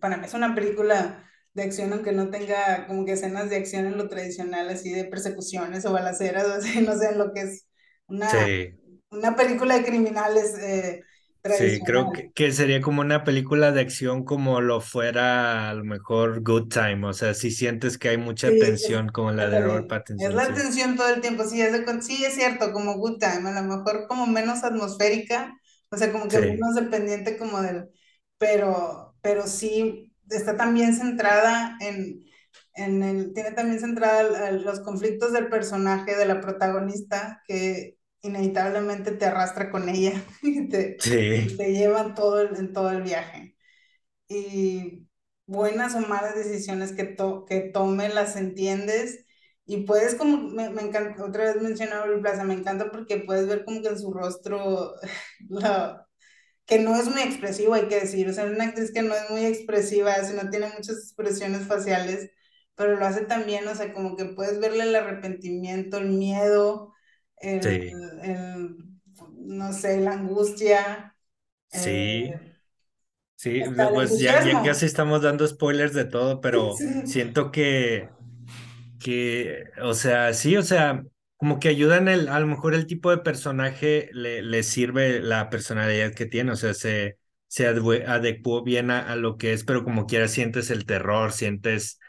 para 0.00 0.16
mí 0.16 0.26
es 0.26 0.34
una 0.34 0.54
película 0.54 1.24
de 1.54 1.62
acción, 1.64 1.92
aunque 1.92 2.12
no 2.12 2.30
tenga 2.30 2.86
como 2.86 3.04
que 3.04 3.12
escenas 3.12 3.50
de 3.50 3.56
acción 3.56 3.86
en 3.86 3.98
lo 3.98 4.08
tradicional, 4.08 4.68
así 4.68 4.92
de 4.92 5.04
persecuciones 5.04 5.84
o 5.86 5.92
balaceras, 5.92 6.46
o 6.48 6.52
así, 6.54 6.80
no 6.82 6.96
sé, 6.96 7.14
lo 7.14 7.32
que 7.32 7.42
es 7.42 7.66
una, 8.06 8.28
sí. 8.30 8.74
una 9.10 9.36
película 9.36 9.76
de 9.78 9.84
criminales 9.84 10.54
eh, 10.58 11.02
Sí, 11.44 11.82
creo 11.82 12.12
que, 12.12 12.30
que 12.32 12.52
sería 12.52 12.80
como 12.82 13.00
una 13.00 13.24
película 13.24 13.72
de 13.72 13.80
acción 13.80 14.24
como 14.24 14.60
lo 14.60 14.80
fuera 14.82 15.70
a 15.70 15.74
lo 15.74 15.82
mejor 15.84 16.42
Good 16.42 16.68
Time, 16.68 17.06
o 17.06 17.12
sea, 17.14 17.32
si 17.32 17.50
sientes 17.50 17.96
que 17.96 18.10
hay 18.10 18.18
mucha 18.18 18.48
Sí, 18.48 18.58
es, 18.60 18.64
tensión 18.66 19.08
como 19.08 19.32
la 19.32 19.48
de 19.48 19.58
Robert 19.60 19.86
ándale, 19.86 19.90
es 20.18 20.34
Pattinson, 20.34 20.34
la 20.34 20.44
sí. 20.44 20.52
atención 20.52 20.96
todo 20.96 21.08
el 21.08 21.20
tiempo, 21.20 21.44
sí 21.44 21.60
es, 21.62 21.72
de 21.72 22.02
sí, 22.02 22.24
es 22.24 22.34
cierto, 22.34 22.72
como 22.72 22.94
Good 22.98 23.18
Time, 23.18 23.48
a 23.50 23.62
lo 23.62 23.76
mejor 23.76 24.06
como 24.08 24.26
menos 24.26 24.64
atmosférica, 24.64 25.54
o 25.90 25.96
sea, 25.96 26.12
como 26.12 26.28
que 26.28 26.38
menos 26.40 26.74
dependiente 26.74 27.38
como 27.38 27.60
del, 27.62 27.88
pero, 28.38 29.07
pero 29.22 29.46
sí 29.46 30.12
está 30.30 30.56
también 30.56 30.94
centrada 30.94 31.76
en, 31.80 32.24
en 32.74 33.02
el, 33.02 33.32
tiene 33.34 33.52
también 33.52 33.80
centrada 33.80 34.20
el- 34.22 34.56
el- 34.56 34.62
los 34.64 34.80
conflictos 34.80 35.32
del 35.32 35.48
personaje, 35.48 36.16
de 36.16 36.26
la 36.26 36.40
protagonista, 36.40 37.42
que 37.46 37.98
inevitablemente 38.22 39.12
te 39.12 39.26
arrastra 39.26 39.70
con 39.70 39.88
ella 39.88 40.12
y 40.42 40.68
te, 40.68 40.98
sí, 40.98 41.56
te 41.56 41.72
llevan 41.72 42.14
todo 42.14 42.40
el- 42.40 42.56
en 42.56 42.72
todo 42.72 42.90
el 42.90 43.02
viaje. 43.02 43.56
Y 44.28 45.08
buenas 45.46 45.94
o 45.94 46.00
malas 46.00 46.34
decisiones 46.36 46.92
que, 46.92 47.04
to 47.04 47.44
que 47.46 47.60
tome 47.60 48.08
las 48.10 48.36
entiendes 48.36 49.24
y 49.66 49.84
puedes 49.84 50.14
como, 50.16 50.38
me, 50.38 50.70
me 50.70 50.82
encanta, 50.82 51.24
otra 51.24 51.44
vez 51.44 51.62
mencionaba 51.62 52.04
Aubrey 52.04 52.20
Plaza, 52.22 52.44
me 52.44 52.54
encanta 52.54 52.90
porque 52.90 53.18
puedes 53.18 53.46
ver 53.48 53.64
como 53.64 53.82
que 53.82 53.88
en 53.88 53.98
su 53.98 54.12
rostro, 54.12 54.94
la, 55.50 56.07
que 56.68 56.80
no 56.80 56.96
es 56.96 57.06
muy 57.08 57.22
expresivo, 57.22 57.74
hay 57.74 57.88
que 57.88 58.00
decir, 58.00 58.28
o 58.30 58.34
sea, 58.34 58.46
es 58.46 58.52
una 58.54 58.66
actriz 58.66 58.92
que 58.94 59.02
no 59.02 59.14
es 59.16 59.30
muy 59.30 59.46
expresiva, 59.46 60.16
no 60.34 60.50
tiene 60.50 60.68
muchas 60.68 60.98
expresiones 60.98 61.66
faciales, 61.68 62.30
pero 62.76 62.96
lo 62.96 63.06
hace 63.06 63.26
también, 63.26 63.68
o 63.68 63.76
sea, 63.76 63.94
como 63.94 64.16
que 64.16 64.26
puedes 64.26 64.60
verle 64.60 64.84
el 64.84 64.96
arrepentimiento, 64.96 65.98
el 65.98 66.10
miedo, 66.10 66.94
el, 67.38 67.60
sí, 67.60 67.98
el 68.22 68.76
no 69.36 69.72
sé, 69.74 70.00
la 70.00 70.12
angustia, 70.14 71.16
sí, 71.68 72.32
eh, 72.32 72.56
sí, 73.36 73.64
el 73.64 73.76
pues 73.92 74.18
ya, 74.18 74.38
ya 74.40 74.60
casi 74.62 74.86
estamos 74.86 75.22
dando 75.22 75.46
spoilers 75.46 75.94
de 75.94 76.04
todo, 76.04 76.40
pero 76.40 76.86
Sí, 77.04 77.04
siento 77.04 77.50
que, 77.50 78.10
que, 78.98 79.64
o 79.82 79.94
sea, 79.94 80.34
sí, 80.34 80.56
o 80.56 80.62
sea, 80.62 81.04
como 81.38 81.60
que 81.60 81.70
ayudan 81.70 82.08
el, 82.08 82.28
a 82.28 82.40
lo 82.40 82.48
mejor 82.48 82.74
el 82.74 82.86
tipo 82.88 83.10
de 83.12 83.18
personaje 83.20 84.10
le, 84.14 84.42
le 84.42 84.64
sirve 84.64 85.20
la 85.22 85.50
personalidad 85.50 86.14
que 86.14 86.26
tiene, 86.26 86.52
o 86.52 86.56
sea, 86.56 86.74
se, 86.74 87.18
se 87.48 87.68
adecuó 87.68 88.64
bien 88.64 88.92
a, 88.92 89.00
a 89.12 89.16
lo 89.16 89.38
que 89.38 89.54
es, 89.54 89.64
pero 89.64 89.84
como 89.84 90.06
quiera 90.06 90.28
sientes 90.28 90.70
el 90.72 90.86
terror, 90.86 91.32
sientes 91.32 92.00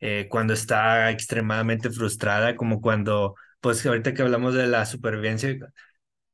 eh, 0.00 0.28
cuando 0.30 0.54
está 0.54 1.10
extremadamente 1.10 1.90
frustrada, 1.90 2.56
como 2.56 2.80
cuando, 2.80 3.34
pues 3.60 3.84
ahorita 3.86 4.14
que 4.14 4.22
hablamos 4.22 4.54
de 4.54 4.66
la 4.66 4.86
supervivencia, 4.86 5.56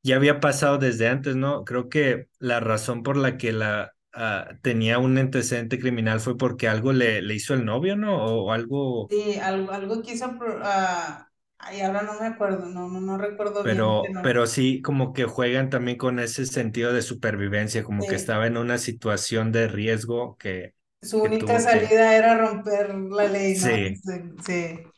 ya 0.03 0.15
había 0.17 0.39
pasado 0.39 0.77
desde 0.77 1.07
antes, 1.09 1.35
¿no? 1.35 1.63
Creo 1.65 1.89
que 1.89 2.27
la 2.39 2.59
razón 2.59 3.03
por 3.03 3.17
la 3.17 3.37
que 3.37 3.51
la 3.53 3.93
ah, 4.13 4.49
tenía 4.61 4.99
un 4.99 5.17
antecedente 5.17 5.79
criminal 5.79 6.19
fue 6.19 6.37
porque 6.37 6.67
algo 6.67 6.93
le, 6.93 7.21
le 7.21 7.35
hizo 7.35 7.53
el 7.53 7.65
novio, 7.65 7.95
¿no? 7.97 8.17
O, 8.25 8.51
algo, 8.51 9.09
Sí, 9.09 9.37
algo, 9.37 9.71
algo 9.71 10.01
pro- 10.39 10.59
ah, 10.63 11.31
ay, 11.59 11.81
ahora 11.81 12.01
no 12.03 12.19
me 12.19 12.27
acuerdo, 12.27 12.69
no, 12.69 12.87
no, 12.89 13.01
no 13.01 13.17
recuerdo 13.17 13.63
bien, 13.63 13.97
pero, 14.01 14.17
pero 14.21 14.21
pero 14.21 14.45
sí 14.47 14.81
como 14.81 15.13
que 15.13 15.25
juegan 15.25 15.69
también 15.69 15.97
con 15.97 16.19
ese 16.19 16.45
sentido 16.45 16.93
de 16.93 17.01
supervivencia, 17.01 17.83
como 17.83 18.05
que 18.07 18.15
estaba 18.15 18.47
en 18.47 18.57
una 18.57 18.77
situación 18.77 19.51
de 19.51 19.67
riesgo 19.67 20.37
que, 20.37 20.75
su 21.01 21.21
que 21.21 21.33
única 21.33 21.57
que, 21.61 21.61
salida 21.61 22.17
era 22.17 22.37
romper 22.37 22.93
la 22.95 23.25
ley, 23.29 23.57
¿no? 23.57 23.87
sí. 23.87 24.03
Sí, 24.03 24.21
sí, 24.45 24.53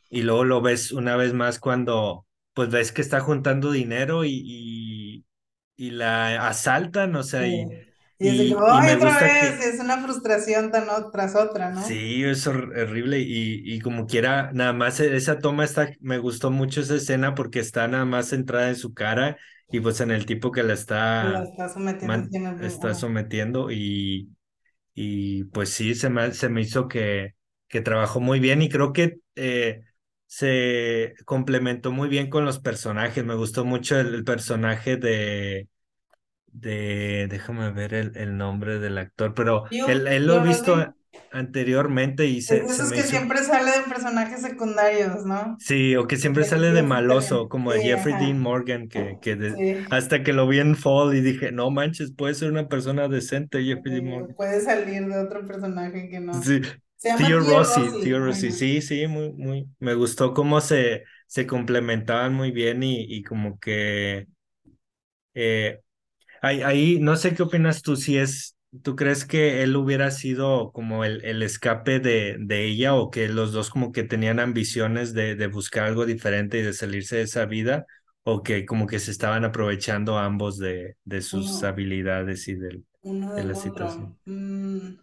Y 0.10 0.22
luego 0.24 0.44
lo 0.46 0.62
ves 0.62 0.92
una 0.92 1.16
vez 1.18 1.34
más 1.34 1.60
cuando, 1.60 2.26
pues 2.54 2.70
ves 2.70 2.92
que 2.92 3.02
está 3.02 3.20
juntando 3.20 3.72
dinero 3.72 4.24
y, 4.26 4.32
y, 4.46 5.26
y 5.76 5.92
la 5.92 6.48
asaltan, 6.48 7.16
o 7.16 7.24
sea, 7.24 7.46
sí. 7.46 7.48
Y 7.48 7.87
y, 8.20 8.64
y 8.68 8.82
¡ay, 8.82 8.82
me 8.82 8.96
otra 8.96 9.00
gusta 9.00 9.34
vez! 9.34 9.34
que, 9.38 9.66
Es 9.76 9.80
una 9.80 10.02
frustración 10.04 10.72
tan 10.72 10.88
tras 11.12 11.36
otra, 11.36 11.72
¿no? 11.72 12.00
sí, 12.00 12.24
es 12.24 12.48
hor- 12.48 12.72
horrible 12.78 13.20
y, 13.20 13.62
y 13.76 13.80
como 13.80 14.06
quiera, 14.08 14.52
nada 14.54 14.74
más 14.74 15.00
e- 15.00 15.16
esa 15.16 15.40
toma 15.40 15.64
está, 15.66 15.90
me 16.00 16.18
gustó 16.18 16.52
mucho 16.52 16.82
esa 16.82 16.96
escena 16.96 17.36
porque 17.36 17.60
está 17.60 17.88
nada 17.88 18.06
más 18.06 18.30
centrada 18.30 18.70
en 18.70 18.76
su 18.76 18.94
cara 18.94 19.38
y 19.72 19.80
pues 19.80 20.00
en 20.02 20.12
el 20.12 20.26
tipo 20.26 20.52
que 20.52 20.64
la 20.64 20.74
está, 20.74 21.44
está 21.44 21.70
sometiendo 21.70 22.20
man- 22.20 22.30
el... 22.60 22.60
está 22.60 22.94
sometiendo 22.94 23.72
y, 23.72 24.30
y 24.96 25.46
pues 25.46 25.70
sí, 25.72 25.96
se 25.96 26.10
me, 26.10 26.34
se 26.34 26.50
me 26.50 26.62
hizo 26.62 26.88
que 26.88 27.36
que 27.70 27.82
trabajó 27.82 28.20
muy 28.22 28.40
bien 28.40 28.62
y 28.62 28.70
creo 28.70 28.94
que 28.94 29.20
eh, 29.36 29.84
se 30.28 31.16
complementó 31.26 31.92
muy 31.92 32.10
bien 32.10 32.30
con 32.30 32.46
los 32.46 32.60
personajes. 32.60 33.26
Me 33.26 33.36
gustó 33.36 33.66
mucho 33.66 34.00
el, 34.00 34.14
el 34.16 34.24
personaje 34.26 34.98
de, 34.98 35.70
de, 36.60 37.28
déjame 37.30 37.72
ver 37.72 37.94
el, 37.94 38.16
el 38.18 38.38
nombre 38.38 38.80
del 38.80 38.98
actor, 38.98 39.34
pero 39.34 39.64
Yo, 39.72 39.86
él, 39.88 40.08
él 40.08 40.28
lo 40.28 40.38
he 40.38 40.48
visto 40.48 40.94
anteriormente 41.32 42.26
y 42.28 42.42
Es 42.42 42.48
se, 42.48 42.62
me 42.86 42.96
que 42.96 43.00
hizo, 43.00 43.10
siempre 43.10 43.44
sale 43.44 43.72
de 43.72 43.82
personajes 43.84 44.42
secundarios, 44.42 45.26
¿no? 45.26 45.58
sí, 45.58 45.96
o 45.96 46.08
que 46.08 46.18
siempre 46.18 46.44
sale 46.44 46.72
de 46.72 46.84
maloso, 46.84 47.50
como 47.50 47.72
de 47.72 47.82
Jeffrey 47.82 48.16
Dean. 48.16 48.40
Morgan, 48.40 48.88
que, 48.90 49.20
que 49.20 49.36
de- 49.36 49.52
Sí. 49.56 49.88
hasta 49.90 50.24
que 50.24 50.34
lo 50.34 50.48
vi 50.48 50.60
en 50.60 50.76
Fall 50.76 51.16
y 51.16 51.22
dije, 51.22 51.52
no 51.52 51.72
manches, 51.72 52.12
puede 52.14 52.34
ser 52.36 52.52
una 52.52 52.68
persona 52.70 53.08
decente, 53.08 53.64
Jeffrey 53.64 53.94
Dean 53.96 54.06
Morgan. 54.06 54.36
puede 54.36 54.62
salir 54.62 55.08
de 55.08 55.20
otro 55.20 55.46
personaje 55.46 56.10
que 56.10 56.20
no. 56.20 56.34
Sí, 56.44 56.62
Se 56.96 57.10
llama 57.10 57.20
Theo 57.28 57.40
Tío 57.40 57.40
Rossi, 57.40 57.82
Rossi. 57.82 58.00
Theo 58.00 58.20
Rossi, 58.20 58.52
sí, 58.52 58.82
sí, 58.82 59.08
muy, 59.08 59.32
muy, 59.34 59.68
me 59.80 59.94
gustó 59.96 60.34
cómo 60.34 60.62
se, 60.62 61.04
se 61.28 61.48
complementaban 61.48 62.34
muy 62.34 62.52
bien 62.52 62.84
y, 62.84 63.04
y 63.04 63.24
como 63.24 63.60
que 63.60 64.28
eh, 65.34 65.82
ahí, 66.42 66.62
ahí, 66.62 67.00
no 67.00 67.16
sé 67.16 67.34
qué 67.36 67.44
opinas 67.44 67.82
tú, 67.82 67.96
si 67.96 68.18
es, 68.18 68.56
¿tú 68.84 68.96
crees 68.96 69.26
que 69.26 69.64
él 69.64 69.76
hubiera 69.76 70.12
sido 70.12 70.72
como 70.72 71.04
el, 71.06 71.24
el 71.26 71.44
escape 71.44 72.00
de, 72.00 72.38
de 72.40 72.66
ella 72.66 72.96
o 72.96 73.10
que 73.12 73.28
los 73.30 73.52
dos 73.54 73.70
como 73.70 73.92
que 73.92 74.04
tenían 74.04 74.40
ambiciones 74.40 75.14
de, 75.14 75.36
de 75.36 75.48
buscar 75.48 75.84
algo 75.86 76.06
diferente 76.06 76.60
y 76.60 76.62
de 76.64 76.74
salirse 76.74 77.18
de 77.18 77.22
esa 77.24 77.46
vida 77.46 77.86
o 78.24 78.44
que 78.44 78.66
como 78.66 78.88
que 78.88 79.00
se 79.00 79.12
estaban 79.12 79.46
aprovechando 79.46 80.18
ambos 80.18 80.58
de, 80.58 80.96
de 81.06 81.22
sus 81.22 81.62
Uno, 81.62 81.64
habilidades 81.64 82.48
y 82.48 82.56
del- 82.56 82.86
uno 83.02 83.34
de 83.36 83.44
del 83.44 83.48
la 83.48 83.56
otro. 83.56 83.56
situación? 83.56 84.18
Mm, 84.26 84.98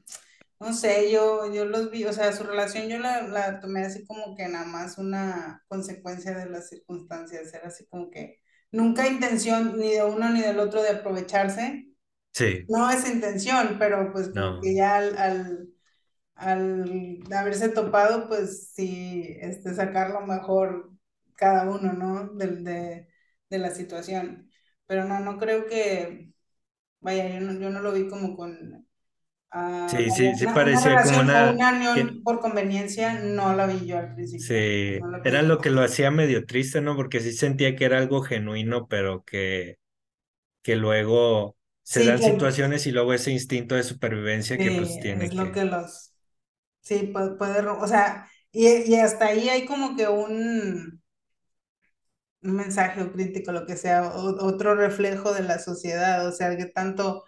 no 0.61 0.73
sé, 0.73 1.11
yo, 1.13 1.53
yo 1.53 1.65
los 1.67 1.91
vi, 1.91 2.05
o 2.07 2.13
sea, 2.13 2.33
su 2.33 2.45
relación 2.45 2.89
yo 2.89 2.99
la, 2.99 3.23
la 3.29 3.61
tomé 3.61 3.85
así 3.87 4.07
como 4.07 4.37
que 4.37 4.49
nada 4.49 4.67
más 4.67 4.99
una 4.99 5.65
consecuencia 5.69 6.35
de 6.39 6.47
las 6.51 6.69
circunstancias. 6.71 7.53
Era 7.55 7.69
así 7.69 7.87
como 7.89 8.11
que 8.11 8.41
nunca 8.75 9.07
intención 9.09 9.79
ni 9.79 9.93
de 9.93 10.05
uno 10.05 10.31
ni 10.31 10.43
del 10.43 10.59
otro 10.61 10.83
de 10.83 10.91
aprovecharse. 10.91 11.89
Sí, 12.33 12.69
No 12.69 12.91
es 12.91 13.09
intención, 13.09 13.77
pero 13.79 14.13
pues 14.13 14.31
no, 14.33 14.49
que 14.61 14.75
ya 14.75 14.97
al, 14.97 15.19
al 15.19 15.69
al 16.37 17.23
haberse 17.35 17.69
topado, 17.71 18.29
pues 18.29 18.73
sí, 18.75 19.27
este, 19.41 19.75
sacar 19.75 20.11
lo 20.11 20.23
mejor 20.27 20.93
cada 21.37 21.71
uno, 21.71 21.93
¿no? 21.93 22.29
De, 22.35 22.49
de, 22.49 23.09
de 23.51 23.59
la 23.59 23.71
situación. 23.71 24.51
Pero 24.87 25.05
no, 25.05 25.21
no 25.21 25.39
creo 25.39 25.67
que, 25.67 26.35
vaya, 27.01 27.29
yo 27.29 27.41
no, 27.41 27.61
yo 27.61 27.71
no 27.71 27.81
lo 27.81 27.93
vi 27.93 28.09
como 28.09 28.37
con, 28.37 28.87
ah, 29.55 29.87
sí, 29.87 30.11
sí, 30.11 30.35
sí 30.37 30.47
una 30.49 30.49
parecía 30.49 31.01
como 31.01 31.19
una... 31.21 31.63
que 31.93 32.05
por 32.25 32.41
conveniencia, 32.41 33.15
no 33.21 33.55
la 33.55 33.67
vi 33.67 33.87
yo 33.87 33.99
al 33.99 34.15
principio, 34.15 34.57
Sí, 34.57 35.07
no 35.07 35.19
era 35.23 35.43
lo 35.43 35.61
que 35.61 35.71
lo 35.71 35.83
hacía 35.83 36.11
medio 36.11 36.45
triste, 36.47 36.81
¿no? 36.81 36.97
Porque 36.97 37.21
sí 37.21 37.33
sentía 37.33 37.77
que 37.77 37.85
era 37.85 37.99
algo 37.99 38.23
genuino, 38.23 38.89
pero 38.89 39.25
que, 39.25 39.79
que 40.63 40.77
luego 40.77 41.57
se 41.85 42.03
Sí, 42.03 42.05
dan 42.05 42.21
que 42.21 42.25
situaciones 42.25 42.87
y 42.87 42.93
luego 42.93 43.15
ese 43.15 43.33
instinto 43.33 43.75
de 43.77 43.85
supervivencia 43.85 44.61
que 44.61 44.73
pues 44.73 44.99
tiene 45.01 45.31
es 45.31 45.35
lo 45.35 45.53
que, 45.53 45.65
los, 45.65 46.15
sí, 46.83 47.09
puede, 47.13 47.33
puede, 47.37 47.69
o 47.69 47.87
sea, 47.89 48.29
y, 48.53 48.69
y 48.93 48.97
hasta 49.01 49.27
ahí 49.29 49.49
hay 49.51 49.67
como 49.67 49.97
que 49.97 50.09
un 50.09 51.03
un 52.43 52.53
mensaje 52.57 53.03
o 53.03 53.13
crítico, 53.13 53.53
lo 53.53 53.67
que 53.67 53.77
sea, 53.77 54.09
o- 54.17 54.45
otro 54.47 54.75
reflejo 54.75 55.33
de 55.33 55.43
la 55.43 55.59
sociedad, 55.59 56.27
o 56.29 56.33
sea, 56.33 56.57
que 56.57 56.67
tanto 56.67 57.25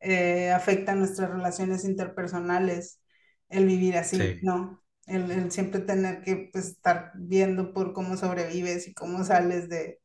eh, 0.00 0.50
afecta 0.50 0.94
nuestras 0.94 1.30
relaciones 1.30 1.84
interpersonales 1.84 3.00
el 3.48 3.66
vivir 3.66 3.96
así, 3.96 4.38
sí, 4.38 4.42
¿no? 4.42 4.82
El, 5.06 5.30
el 5.30 5.50
siempre 5.52 5.80
tener 5.80 6.22
que 6.22 6.50
pues, 6.52 6.66
estar 6.68 7.12
viendo 7.16 7.72
por 7.72 7.92
cómo 7.92 8.16
sobrevives 8.16 8.88
y 8.88 8.94
cómo 8.94 9.24
sales 9.24 9.68
de, 9.68 10.00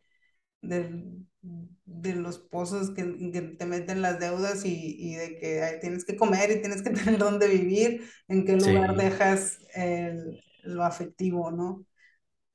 del- 0.62 1.28
de 1.42 2.16
los 2.16 2.40
pozos 2.40 2.92
que, 2.92 3.32
que 3.32 3.42
te 3.42 3.66
meten 3.66 4.02
las 4.02 4.20
deudas 4.20 4.66
y, 4.66 4.96
y 5.00 5.16
de 5.16 5.38
que 5.40 5.64
ay, 5.64 5.80
tienes 5.82 6.06
que 6.06 6.16
comer 6.18 6.52
y 6.52 6.62
tienes 6.62 6.82
que 6.84 6.90
tener 6.92 7.18
dónde 7.20 7.48
vivir, 7.48 8.04
en 8.28 8.46
qué 8.46 8.56
lugar 8.58 8.96
sí, 8.96 8.98
dejas 8.98 9.60
el- 9.76 10.42
lo 10.64 10.84
afectivo, 10.84 11.52
¿no? 11.52 11.86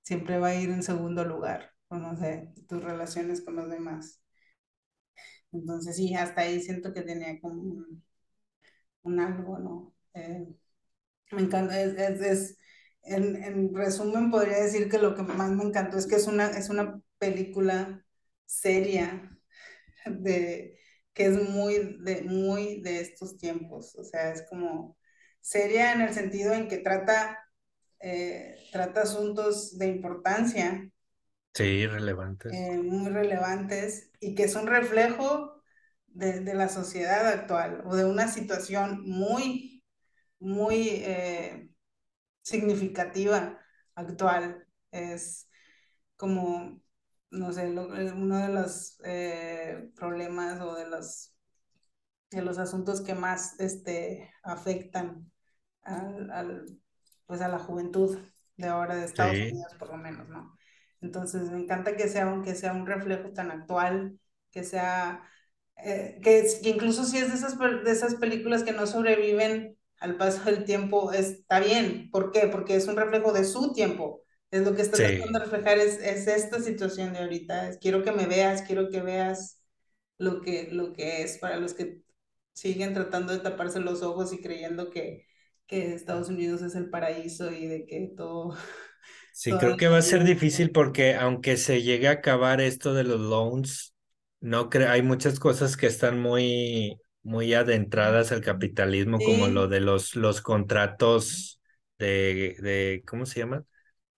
siempre 0.03 0.39
va 0.39 0.49
a 0.49 0.55
ir 0.57 0.71
en 0.71 0.83
segundo 0.83 1.25
lugar, 1.25 1.73
o 1.89 1.97
no 1.97 2.17
sé, 2.17 2.53
tus 2.69 2.83
relaciones 2.85 3.43
con 3.43 3.57
los 3.57 3.71
demás. 3.71 4.20
Entonces, 5.53 5.97
sí, 5.97 6.15
hasta 6.15 6.43
ahí 6.43 6.61
siento 6.61 6.93
que 6.93 7.03
tenía 7.03 7.41
como 7.41 7.63
un, 9.03 9.21
algo, 9.21 9.59
¿no? 9.59 9.95
Eh, 10.15 10.47
me 11.33 11.43
encanta, 11.43 11.81
es, 11.81 11.95
es, 11.99 12.21
es- 12.23 12.59
en, 13.05 13.43
en 13.45 13.75
resumen 13.75 14.31
podría 14.31 14.59
decir 14.65 14.89
que 14.91 14.99
lo 14.99 15.15
que 15.17 15.23
más 15.23 15.51
me 15.53 15.65
encantó 15.65 15.99
es 15.99 16.07
que 16.07 16.17
es 16.17 16.27
una, 16.29 16.49
es 16.51 16.71
una 16.71 17.01
película 17.19 18.05
seria, 18.47 19.31
de, 20.07 20.79
que 21.15 21.27
es 21.27 21.51
muy 21.51 21.99
de, 22.03 22.23
muy 22.25 22.81
de 22.83 23.01
estos 23.01 23.39
tiempos, 23.39 23.97
o 23.97 24.05
sea, 24.05 24.33
es 24.33 24.45
como 24.51 24.97
seria 25.41 25.93
en 25.95 26.03
el 26.03 26.15
sentido 26.15 26.55
en 26.55 26.69
que 26.69 26.79
trata, 26.79 27.39
eh, 28.01 28.57
trata 28.73 29.03
asuntos 29.03 29.79
de 29.79 29.89
importancia 29.89 30.91
sí, 31.55 31.87
relevantes. 31.87 32.59
eh, 32.59 32.79
muy 32.79 33.11
relevantes 33.11 34.11
y 34.21 34.35
que 34.35 34.45
es 34.45 34.55
un 34.57 34.67
reflejo 34.67 35.63
de, 36.09 36.41
de 36.41 36.55
la 36.55 36.69
sociedad 36.69 37.27
actual 37.29 37.83
o 37.87 37.95
de 37.97 38.05
una 38.05 38.29
situación 38.29 39.03
muy, 39.09 39.85
muy 40.41 40.89
eh, 41.05 41.71
significativa 42.43 43.61
actual. 43.97 44.67
Es 44.93 45.49
como, 46.17 46.81
no 47.31 47.53
sé, 47.53 47.71
lo- 47.71 47.97
eh, 47.97 48.13
uno 48.13 48.39
de 48.39 48.49
los 48.51 49.01
eh, 49.05 49.91
problemas 49.97 50.61
o 50.63 50.75
de 50.77 50.89
los, 50.89 51.35
de 52.31 52.43
los 52.43 52.59
asuntos 52.59 53.01
que 53.03 53.15
más 53.15 53.59
este, 53.61 54.33
afectan 54.43 55.31
al, 55.83 56.31
al, 56.33 56.81
pues 57.27 57.41
a 57.43 57.49
la 57.49 57.59
juventud 57.59 58.19
de 58.57 58.69
ahora 58.69 58.97
de 58.97 59.05
Estados 59.07 59.41
Sí, 59.41 59.53
Unidos, 59.53 59.75
por 59.79 59.89
lo 59.91 59.97
menos, 59.99 60.29
¿no? 60.29 60.60
Entonces, 61.01 61.51
me 61.51 61.61
encanta 61.61 61.97
que 61.97 62.09
sea, 62.09 62.27
un- 62.29 62.43
que 62.45 62.55
sea 62.55 62.73
un 62.75 62.87
reflejo 62.87 63.31
tan 63.33 63.51
actual, 63.51 64.19
que 64.51 64.65
sea, 64.65 65.23
eh, 65.85 66.19
que, 66.23 66.41
es- 66.41 66.57
que 66.63 66.71
incluso 66.71 67.05
si 67.05 67.19
es 67.19 67.29
de 67.31 67.35
esas, 67.37 67.59
de 67.59 67.91
esas 67.91 68.15
películas 68.17 68.63
que 68.65 68.73
no 68.73 68.87
sobreviven 68.87 69.77
al 70.01 70.17
paso 70.17 70.45
del 70.45 70.65
tiempo, 70.65 71.13
está 71.13 71.61
bien. 71.61 72.11
¿Por 72.11 72.33
qué? 72.33 72.49
Porque 72.49 72.77
es 72.77 72.87
un 72.89 72.97
reflejo 72.97 73.33
de 73.33 73.45
su 73.45 73.73
tiempo. 73.73 74.23
Es 74.51 74.63
lo 74.63 74.75
que 74.75 74.83
está 74.83 75.01
tratando 75.01 75.39
sí. 75.39 75.39
de 75.39 75.45
reflejar, 75.45 75.79
es, 75.79 75.99
es 76.01 76.27
esta 76.27 76.61
situación 76.61 77.13
de 77.13 77.21
ahorita. 77.21 77.69
Es, 77.69 77.79
quiero 77.79 78.03
que 78.03 78.13
me 78.13 78.27
veas, 78.27 78.63
quiero 78.63 78.89
que 78.91 79.01
veas 79.03 79.63
lo 80.19 80.41
que, 80.43 80.69
lo 80.73 80.93
que 80.93 81.23
es 81.23 81.39
para 81.39 81.57
los 81.57 81.75
que 81.75 82.03
siguen 82.53 82.95
tratando 82.95 83.33
de 83.33 83.39
taparse 83.41 83.81
los 83.81 84.03
ojos 84.03 84.33
y 84.33 84.41
creyendo 84.43 84.91
que, 84.91 85.27
que 85.67 85.95
Estados 85.95 86.29
Unidos 86.29 86.63
es 86.63 86.75
el 86.75 86.91
paraíso 86.91 87.51
y 87.53 87.67
de 87.67 87.87
que 87.87 88.13
todo, 88.17 88.57
Sí, 89.43 89.57
creo 89.57 89.77
que 89.79 89.89
va 89.89 89.97
a 89.99 90.03
ser 90.03 90.25
difícil 90.25 90.71
porque 90.71 91.15
aunque 91.15 91.57
se 91.57 91.83
llegue 91.83 92.09
a 92.09 92.13
acabar 92.13 92.61
esto 92.61 92.93
de 92.93 93.05
los 93.05 93.21
loans, 93.21 93.95
no 94.41 94.69
creo, 94.69 94.91
hay 94.91 95.01
muchas 95.03 95.41
cosas 95.41 95.79
que 95.79 95.87
están 95.87 96.21
muy, 96.21 97.01
muy 97.23 97.55
adentradas 97.55 98.33
al 98.33 98.43
capitalismo, 98.43 99.23
como 99.23 99.49
lo 99.49 99.67
de 99.67 99.81
los, 99.81 100.15
los 100.15 100.43
contratos 100.43 101.59
de, 101.99 102.55
de, 102.61 103.03
¿cómo 103.07 103.25
se 103.25 103.41
llaman? 103.41 103.67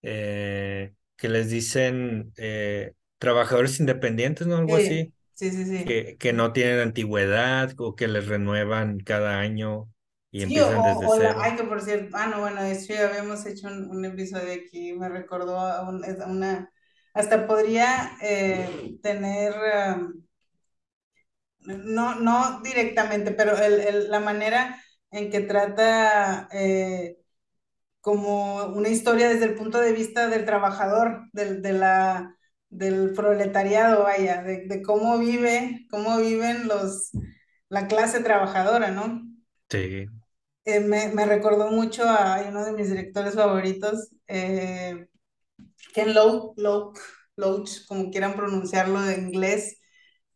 Eh, 0.01 0.93
que 1.15 1.29
les 1.29 1.49
dicen 1.49 2.33
eh, 2.37 2.93
trabajadores 3.17 3.79
independientes, 3.79 4.47
¿no? 4.47 4.57
Algo 4.57 4.75
sí, 4.75 4.75
así, 4.75 5.13
sí, 5.33 5.51
sí, 5.51 5.65
sí. 5.65 5.85
que, 5.85 6.17
que 6.17 6.33
no 6.33 6.53
tienen 6.53 6.79
antigüedad 6.79 7.73
o 7.77 7.95
que 7.95 8.09
les 8.09 8.27
renuevan 8.27 8.99
cada 8.99 9.39
año 9.39 9.92
y 10.33 10.45
Sí, 10.47 10.59
o, 10.59 10.69
desde 10.81 11.09
o 11.11 11.15
la, 11.15 11.35
cero. 11.35 11.41
ay, 11.41 11.55
que 11.55 11.63
por 11.63 11.81
cierto, 11.81 12.15
ah, 12.17 12.27
no, 12.27 12.41
bueno, 12.41 12.61
hecho 12.63 12.93
ya 12.93 13.07
habíamos 13.07 13.45
hecho 13.45 13.67
un, 13.67 13.89
un 13.89 14.03
episodio 14.05 14.53
aquí, 14.53 14.93
me 14.93 15.07
recordó 15.09 15.57
a, 15.59 15.87
un- 15.89 16.03
a 16.03 16.25
una, 16.27 16.71
hasta 17.13 17.47
podría 17.47 18.17
eh, 18.21 18.97
tener, 19.01 19.53
um, 19.97 20.23
no, 21.59 22.15
no 22.15 22.61
directamente, 22.61 23.31
pero 23.31 23.57
el, 23.57 23.79
el- 23.81 24.09
la 24.11 24.19
manera 24.19 24.81
en 25.11 25.29
que 25.31 25.41
trata 25.41 26.47
eh, 26.51 27.17
como 28.01 28.65
una 28.67 28.89
historia 28.89 29.29
desde 29.29 29.45
el 29.45 29.55
punto 29.55 29.79
de 29.81 29.93
vista 29.93 30.29
del 30.29 30.45
trabajador, 30.45 31.23
del, 31.33 31.61
de 31.61 31.73
la, 31.73 32.37
del 32.69 33.13
proletariado, 33.13 34.03
vaya, 34.03 34.43
de, 34.43 34.67
de 34.67 34.81
cómo 34.83 35.19
vive, 35.19 35.87
cómo 35.91 36.17
viven 36.19 36.67
los, 36.67 37.11
la 37.69 37.87
clase 37.87 38.21
trabajadora, 38.23 38.91
¿no? 38.91 39.23
Sí. 39.69 40.07
Eh, 40.65 40.79
me, 40.79 41.09
me 41.09 41.25
recordó 41.25 41.71
mucho 41.71 42.03
a 42.07 42.41
uno 42.47 42.63
de 42.65 42.71
mis 42.73 42.89
directores 42.89 43.35
favoritos, 43.35 44.09
eh, 44.27 45.07
Ken 45.93 46.13
Loach, 46.13 46.53
Loach, 46.57 46.99
Loach, 47.37 47.85
como 47.87 48.11
quieran 48.11 48.35
pronunciarlo 48.35 49.01
de 49.01 49.15
inglés, 49.17 49.79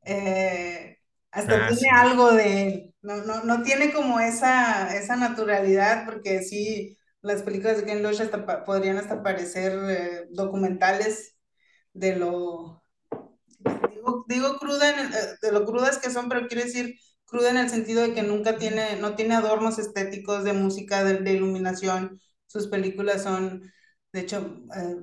eh, 0.06 0.98
hasta 1.32 1.66
Ah, 1.66 1.68
tiene 1.68 1.90
sí. 1.90 1.96
algo 1.96 2.32
de 2.34 2.68
él, 2.68 2.96
no, 3.02 3.18
no, 3.26 3.44
no 3.46 3.64
tiene 3.64 3.94
como 3.94 4.20
esa, 4.20 4.96
esa 4.98 5.16
naturalidad, 5.18 6.06
porque 6.06 6.44
sí, 6.44 6.98
las 7.22 7.44
películas 7.44 7.78
de 7.78 7.86
Ken 7.86 8.04
Loach 8.04 8.22
hasta 8.22 8.66
podrían 8.66 8.98
hasta 8.98 9.24
parecer 9.24 9.74
eh, 9.90 10.26
documentales 10.32 11.38
de 11.94 12.16
lo, 12.18 12.84
digo, 13.90 14.26
digo 14.28 14.58
cruda, 14.60 14.90
eh, 14.92 15.38
de 15.42 15.52
lo 15.52 15.66
crudas 15.66 15.98
que 16.00 16.10
son, 16.10 16.30
pero 16.30 16.48
quiero 16.48 16.64
decir 16.64 16.96
cruda 17.28 17.52
en 17.52 17.58
el 17.58 17.70
sentido 17.70 18.02
de 18.02 18.14
que 18.14 18.24
nunca 18.24 18.58
tiene, 18.58 18.96
no 19.00 19.16
tiene 19.16 19.36
adornos 19.36 19.78
estéticos 19.78 20.44
de 20.44 20.54
música, 20.54 21.04
de, 21.04 21.20
de 21.20 21.34
iluminación. 21.34 22.20
Sus 22.48 22.68
películas 22.68 23.24
son, 23.24 23.72
de 24.14 24.22
hecho, 24.22 24.64
eh, 24.76 24.96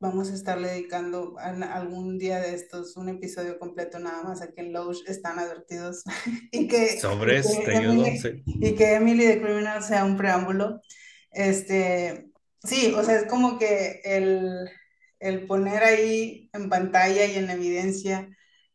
vamos 0.00 0.30
a 0.30 0.34
estarle 0.34 0.68
dedicando 0.68 1.36
algún 1.38 2.18
día 2.18 2.40
de 2.40 2.54
estos 2.54 2.96
un 2.96 3.10
episodio 3.10 3.58
completo 3.58 3.98
nada 3.98 4.22
más 4.22 4.40
a 4.40 4.50
Ken 4.50 4.72
Loach 4.72 5.06
están 5.06 5.38
advertidos 5.38 6.02
y 6.50 6.66
que, 6.66 6.98
Sobres, 6.98 7.54
y 7.54 7.62
que 7.62 7.72
Emily, 7.72 8.18
sí. 8.18 8.42
y 8.46 8.74
que 8.74 8.94
Emily 8.94 9.26
the 9.26 9.42
Criminal 9.42 9.82
sea 9.82 10.04
un 10.04 10.16
preámbulo. 10.16 10.80
Este, 11.30 12.30
sí, 12.64 12.94
o 12.96 13.04
sea, 13.04 13.16
es 13.16 13.26
como 13.26 13.58
que 13.58 14.00
el, 14.04 14.70
el 15.18 15.46
poner 15.46 15.84
ahí 15.84 16.48
en 16.54 16.70
pantalla 16.70 17.26
y 17.26 17.36
en 17.36 17.50
evidencia 17.50 18.26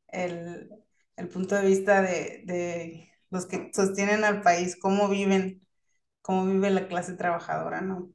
el, 0.08 0.70
el 1.18 1.30
punto 1.30 1.56
de 1.56 1.66
vista 1.66 2.02
de, 2.02 2.44
de 2.46 3.12
los 3.30 3.46
que 3.46 3.72
sostienen 3.74 4.24
al 4.24 4.42
país, 4.42 4.78
cómo 4.80 5.10
viven, 5.10 5.62
cómo 6.22 6.46
vive 6.48 6.70
la 6.72 6.88
clase 6.88 7.14
trabajadora, 7.16 7.82
¿no? 7.82 8.12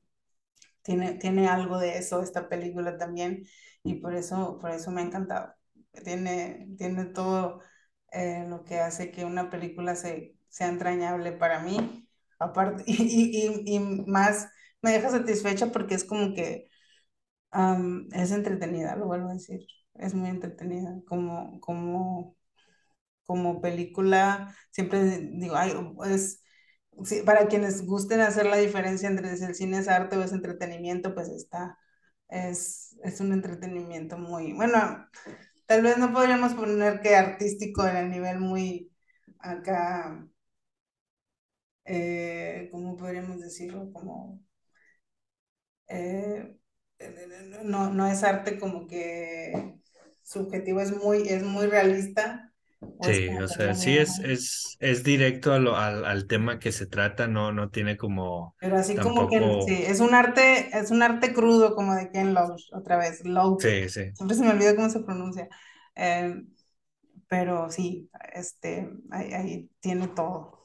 Tiene, 0.83 1.15
tiene 1.15 1.49
algo 1.49 1.79
de 1.79 1.99
eso 1.99 2.23
esta 2.23 2.49
película 2.49 2.97
también 2.99 3.45
y 3.83 3.97
por 3.97 4.15
eso, 4.15 4.59
por 4.61 4.71
eso 4.71 4.91
me 4.91 5.03
ha 5.03 5.05
encantado. 5.05 5.55
Tiene, 6.05 6.69
tiene 6.79 7.07
todo 7.07 7.61
eh, 8.13 8.47
lo 8.49 8.65
que 8.65 8.81
hace 8.81 9.11
que 9.13 9.25
una 9.25 9.51
película 9.51 9.95
se, 9.97 10.37
sea 10.49 10.69
entrañable 10.69 11.33
para 11.33 11.61
mí. 11.61 12.09
Aparte, 12.39 12.85
y, 12.89 13.65
y, 13.67 13.77
y 13.77 13.81
más 13.81 14.49
me 14.83 14.93
deja 14.93 15.11
satisfecha 15.11 15.71
porque 15.73 15.95
es 15.95 16.05
como 16.05 16.35
que 16.35 16.69
es 18.13 18.31
entretenida, 18.33 18.97
lo 18.97 19.07
vuelvo 19.07 19.29
a 19.31 19.35
decir. 19.35 19.67
Es 19.95 20.15
muy 20.15 20.29
entretenida. 20.31 21.01
Como, 21.07 21.61
como, 21.61 22.37
como 23.31 23.61
película, 23.61 24.57
siempre 24.73 25.21
digo, 25.33 25.57
es 26.05 26.43
para 27.25 27.47
quienes 27.49 27.87
gusten 27.87 28.21
hacer 28.21 28.47
la 28.47 28.57
diferencia 28.57 29.09
entre 29.09 29.37
si 29.37 29.45
el 29.45 29.55
cine 29.55 29.79
es 29.79 29.89
arte 29.89 30.17
o 30.17 30.23
es 30.23 30.33
entretenimiento, 30.33 31.15
pues 31.15 31.29
está, 31.29 31.79
es, 32.29 32.99
es 33.05 33.21
un 33.21 33.33
entretenimiento 33.33 34.19
muy, 34.19 34.53
bueno, 34.53 35.09
tal 35.67 35.83
vez 35.83 35.99
no 35.99 36.13
podríamos 36.13 36.55
poner 36.55 37.01
que 37.03 37.17
artístico 37.17 37.87
en 37.87 37.97
el 37.97 38.11
nivel 38.11 38.41
muy 38.41 38.93
acá, 39.39 40.27
eh, 41.85 42.69
¿cómo 42.73 42.97
podríamos 42.97 43.41
decirlo? 43.41 43.93
Como, 43.93 44.41
eh, 45.89 46.57
no, 47.65 47.91
no 47.93 48.07
es 48.07 48.23
arte 48.23 48.59
como 48.59 48.87
que 48.87 49.79
subjetivo, 50.23 50.81
es 50.81 50.97
muy, 50.97 51.29
es 51.29 51.43
muy 51.43 51.67
realista. 51.67 52.50
Sí, 53.01 53.39
o 53.39 53.49
sea, 53.49 53.75
sí 53.75 53.97
es, 53.99 54.19
es, 54.21 54.77
es 54.81 55.03
directo 55.05 55.53
a 55.53 55.59
lo- 55.59 55.77
al, 55.77 56.05
al 56.05 56.27
tema 56.27 56.59
que 56.59 56.71
se 56.73 56.87
trata, 56.87 57.27
no, 57.29 57.51
no 57.53 57.71
tiene 57.71 57.97
como 57.97 58.57
Pero 58.59 58.77
así 58.77 59.01
como 59.01 59.27
que, 59.29 59.57
sí, 59.61 59.73
tampoco, 59.73 59.87
es 59.87 60.01
un 60.01 60.15
arte, 60.15 60.77
es 60.79 60.91
un 60.91 61.03
arte 61.03 61.33
crudo 61.33 61.75
como 61.75 61.95
de 61.95 62.11
Ken 62.11 62.35
Loach, 62.35 62.65
otra 62.75 62.99
vez, 62.99 63.25
Loach, 63.25 63.63
sí, 63.63 63.89
sí. 63.89 64.13
siempre 64.13 64.37
se 64.37 64.43
me 64.45 64.51
olvida 64.51 64.77
cómo 64.77 64.91
se 64.91 65.01
pronuncia, 65.01 65.49
Eh, 65.97 66.43
pero 67.29 67.71
sí, 67.71 68.11
este, 68.35 68.91
ahí, 69.11 69.33
ahí 69.35 69.71
tiene 69.81 70.09
todo. 70.09 70.65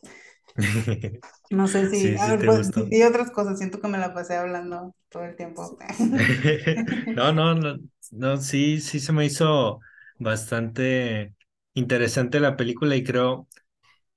No 1.49 1.67
sé 1.67 1.89
si, 1.89 1.97
Sí, 2.01 2.17
sí 2.19 2.31
ver, 2.31 2.43
pues, 2.45 2.71
y 2.89 3.03
otras 3.03 3.31
cosas, 3.31 3.57
siento 3.59 3.79
que 3.81 3.87
me 3.87 3.97
la 3.97 4.13
pasé 4.13 4.35
hablando 4.35 4.95
todo 5.09 5.23
el 5.25 5.35
tiempo. 5.35 5.77
No, 7.13 7.31
no, 7.33 7.55
no, 7.55 7.77
no, 8.11 8.37
sí, 8.37 8.81
sí 8.81 8.99
se 8.99 9.11
me 9.13 9.25
hizo 9.25 9.79
bastante 10.17 11.34
interesante 11.75 12.39
la 12.41 12.57
película 12.57 12.95
y 12.97 13.03
creo, 13.05 13.47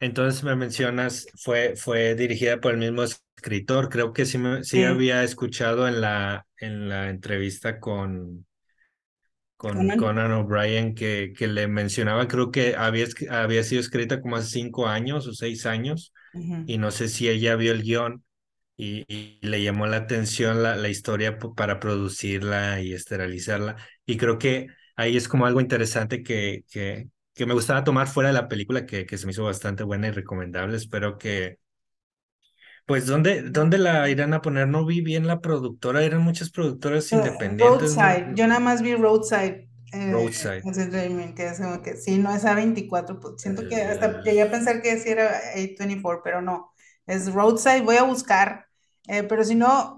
entonces 0.00 0.44
me 0.44 0.56
mencionas, 0.56 1.28
fue, 1.42 1.76
fue 1.76 2.14
dirigida 2.16 2.60
por 2.60 2.72
el 2.74 2.80
mismo 2.80 3.04
escritor, 3.04 3.88
creo 3.90 4.12
que 4.12 4.26
sí, 4.26 4.38
me, 4.38 4.64
sí 4.64 4.84
Sí, 4.84 4.84
había 4.84 5.24
escuchado 5.24 5.88
en 5.88 6.00
la, 6.02 6.46
en 6.58 6.88
la 6.88 7.10
entrevista 7.10 7.80
con, 7.80 8.46
con 9.56 9.92
Conan. 9.92 10.00
Conan 10.00 10.32
O'Brien 10.32 10.94
que, 10.94 11.32
que 11.36 11.48
le 11.48 11.66
mencionaba, 11.68 12.28
creo 12.28 12.50
que 12.52 12.76
había, 12.76 13.06
había 13.30 13.62
sido 13.64 13.80
escrita 13.80 14.20
como 14.20 14.36
hace 14.36 14.50
cinco 14.50 14.86
años 14.86 15.26
o 15.26 15.32
seis 15.34 15.66
años 15.66 16.12
Ujú. 16.32 16.56
y 16.64 16.78
no 16.78 16.90
sé 16.92 17.08
si 17.08 17.28
ella 17.28 17.56
vio 17.56 17.72
el 17.72 17.82
guion 17.82 18.24
y, 18.76 19.04
y 19.08 19.40
le 19.46 19.62
llamó 19.62 19.86
la 19.86 19.98
atención 19.98 20.62
la, 20.62 20.76
la 20.76 20.88
historia 20.90 21.38
para 21.56 21.80
producirla 21.80 22.80
y 22.82 22.92
esterilizarla. 22.94 23.76
Y 24.06 24.16
creo 24.18 24.38
que 24.38 24.68
ahí 24.96 25.16
es 25.16 25.28
como 25.28 25.46
algo 25.46 25.60
interesante 25.62 26.22
que, 26.24 26.64
que, 26.70 27.08
que 27.38 27.46
me 27.46 27.54
gustaba 27.54 27.84
tomar 27.84 28.08
fuera 28.08 28.30
de 28.30 28.34
la 28.34 28.48
película, 28.48 28.86
que, 28.86 29.06
que 29.06 29.18
se 29.18 29.26
me 29.26 29.32
hizo 29.32 29.44
bastante 29.44 29.84
buena 29.84 30.08
y 30.08 30.12
recomendable. 30.12 30.76
Espero 30.76 31.18
que, 31.18 31.58
pues, 32.86 33.06
¿dónde, 33.06 33.42
dónde 33.42 33.78
la 33.78 34.08
irán 34.08 34.34
a 34.34 34.42
poner? 34.42 34.68
No 34.68 34.84
vi 34.86 35.00
bien 35.00 35.26
la 35.26 35.40
productora, 35.40 36.02
eran 36.04 36.22
muchas 36.22 36.50
productoras 36.50 37.12
Eh, 37.12 37.16
independientes, 37.18 37.98
no, 37.98 38.18
Roadside, 38.18 38.34
yo 38.34 38.46
nada 38.46 38.60
más 38.60 38.82
vi 38.82 38.94
Roadside, 38.94 39.68
eh, 39.94 40.12
Roadside. 40.12 40.68
que 41.34 41.46
es 41.46 41.58
como 41.60 41.82
que 41.82 41.96
sí, 41.96 42.18
no 42.18 42.34
es 42.34 42.44
A24, 42.44 43.18
pues, 43.20 43.40
siento 43.40 43.66
que 43.66 43.76
hasta 43.82 44.20
Eh, 44.20 44.22
llegué 44.22 44.42
a 44.42 44.50
pensar 44.50 44.82
que 44.82 44.98
sí 44.98 45.08
era 45.10 45.38
A24, 45.54 46.20
pero 46.22 46.42
no, 46.42 46.72
es 47.06 47.32
Roadside, 47.32 47.82
voy 47.82 47.96
a 47.96 48.02
buscar, 48.02 48.66
eh, 49.06 49.22
pero 49.22 49.44
si 49.44 49.54
no, 49.54 49.97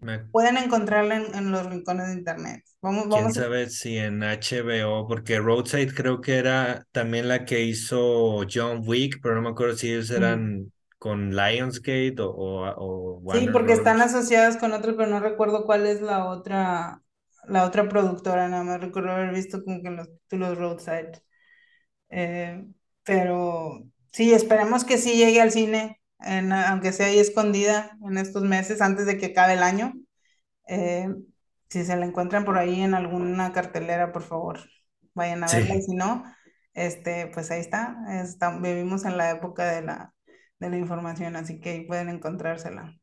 me- 0.00 0.26
pueden 0.30 0.56
encontrarla 0.58 1.16
en, 1.16 1.34
en 1.34 1.52
los 1.52 1.66
rincones 1.66 2.08
de 2.08 2.14
internet. 2.14 2.64
Vamos, 2.82 3.08
quién 3.08 3.30
vamos 3.30 3.38
a... 3.38 3.42
sabe 3.42 3.68
si 3.70 3.98
en 3.98 4.22
HBO, 4.22 5.06
porque 5.06 5.38
Roadside 5.38 5.94
creo 5.94 6.20
que 6.20 6.36
era 6.38 6.86
también 6.92 7.28
la 7.28 7.44
que 7.44 7.62
hizo 7.64 8.42
John 8.52 8.82
Wick, 8.86 9.18
pero 9.22 9.34
no 9.36 9.42
me 9.42 9.48
acuerdo 9.50 9.76
si 9.76 9.90
ellos 9.92 10.10
mm, 10.14 10.50
eran 10.50 10.72
con 10.98 11.34
Lionsgate 11.34 12.14
o, 12.20 12.28
o, 12.30 13.16
o 13.18 13.22
Sí, 13.26 13.48
porque 13.48 13.72
están 13.72 14.00
asociadas 14.00 14.56
con 14.56 14.72
otras, 14.72 14.96
pero 14.96 15.08
no 15.08 15.20
recuerdo 15.20 15.64
cuál 15.64 15.86
es 15.86 16.00
la 16.00 16.26
otra, 16.26 17.02
la 17.46 17.64
otra 17.64 17.88
productora, 17.88 18.48
nada 18.48 18.64
más 18.64 18.80
recuerdo 18.80 19.12
haber 19.12 19.32
visto 19.32 19.62
como 19.64 19.80
que 19.82 19.90
los 19.90 20.08
títulos 20.28 20.58
Roadside. 20.58 21.22
Eh, 22.10 22.66
pero 23.04 23.84
sí, 24.12 24.32
esperemos 24.34 24.84
que 24.84 24.98
sí 24.98 25.16
llegue 25.16 25.40
al 25.42 25.52
cine, 25.52 25.99
en- 26.24 26.52
aunque 26.52 26.92
sea 26.92 27.06
ahí 27.08 27.18
escondida 27.18 27.96
en 28.06 28.18
estos 28.18 28.42
meses 28.44 28.80
antes 28.80 29.06
de 29.06 29.18
que 29.18 29.26
acabe 29.26 29.54
el 29.54 29.62
año. 29.62 29.92
Eh, 30.68 31.08
si 31.68 31.84
se 31.84 31.96
la 31.96 32.06
encuentran 32.06 32.44
por 32.44 32.58
ahí 32.58 32.80
en 32.82 32.94
alguna 32.94 33.52
cartelera, 33.52 34.12
por 34.12 34.22
favor, 34.22 34.60
vayan 35.14 35.44
a 35.44 35.50
verla. 35.50 35.76
Y 35.76 35.82
Sí, 35.82 35.82
si 35.82 35.94
no, 35.94 36.24
este, 36.74 37.28
pues 37.28 37.50
ahí 37.50 37.60
está. 37.60 37.96
está- 38.22 38.58
vivimos 38.58 39.04
en 39.04 39.16
la 39.18 39.30
época 39.30 39.66
de 39.66 39.82
la, 39.82 40.14
de 40.60 40.70
la 40.70 40.76
información, 40.78 41.36
así 41.36 41.60
que 41.60 41.70
ahí 41.70 41.86
pueden 41.86 42.08
encontrársela. 42.08 42.96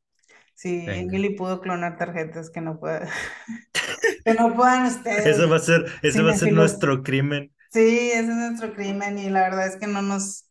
Si 0.56 0.69
venga. 0.86 0.97
Emily 0.99 1.36
pudo 1.36 1.62
clonar 1.62 1.97
tarjetas, 1.97 2.49
que 2.51 2.62
no 2.62 2.80
pueda, 2.80 3.10
que 4.25 4.34
no 4.34 4.56
puedan 4.56 4.86
Eso 5.23 5.47
ustedes, 5.47 5.47
va 5.49 5.58
a 5.58 5.60
ser, 5.60 5.86
eso 6.01 6.23
va 6.23 6.32
a 6.32 6.34
ser 6.34 6.51
nuestro 6.51 7.03
crimen. 7.03 7.51
Sí, 7.69 8.12
ese 8.12 8.19
es 8.19 8.25
nuestro 8.27 8.73
crimen 8.73 9.17
y 9.19 9.30
la 9.30 9.41
verdad 9.43 9.67
es 9.67 9.75
que 9.77 9.88
no 9.88 10.01
nos, 10.01 10.47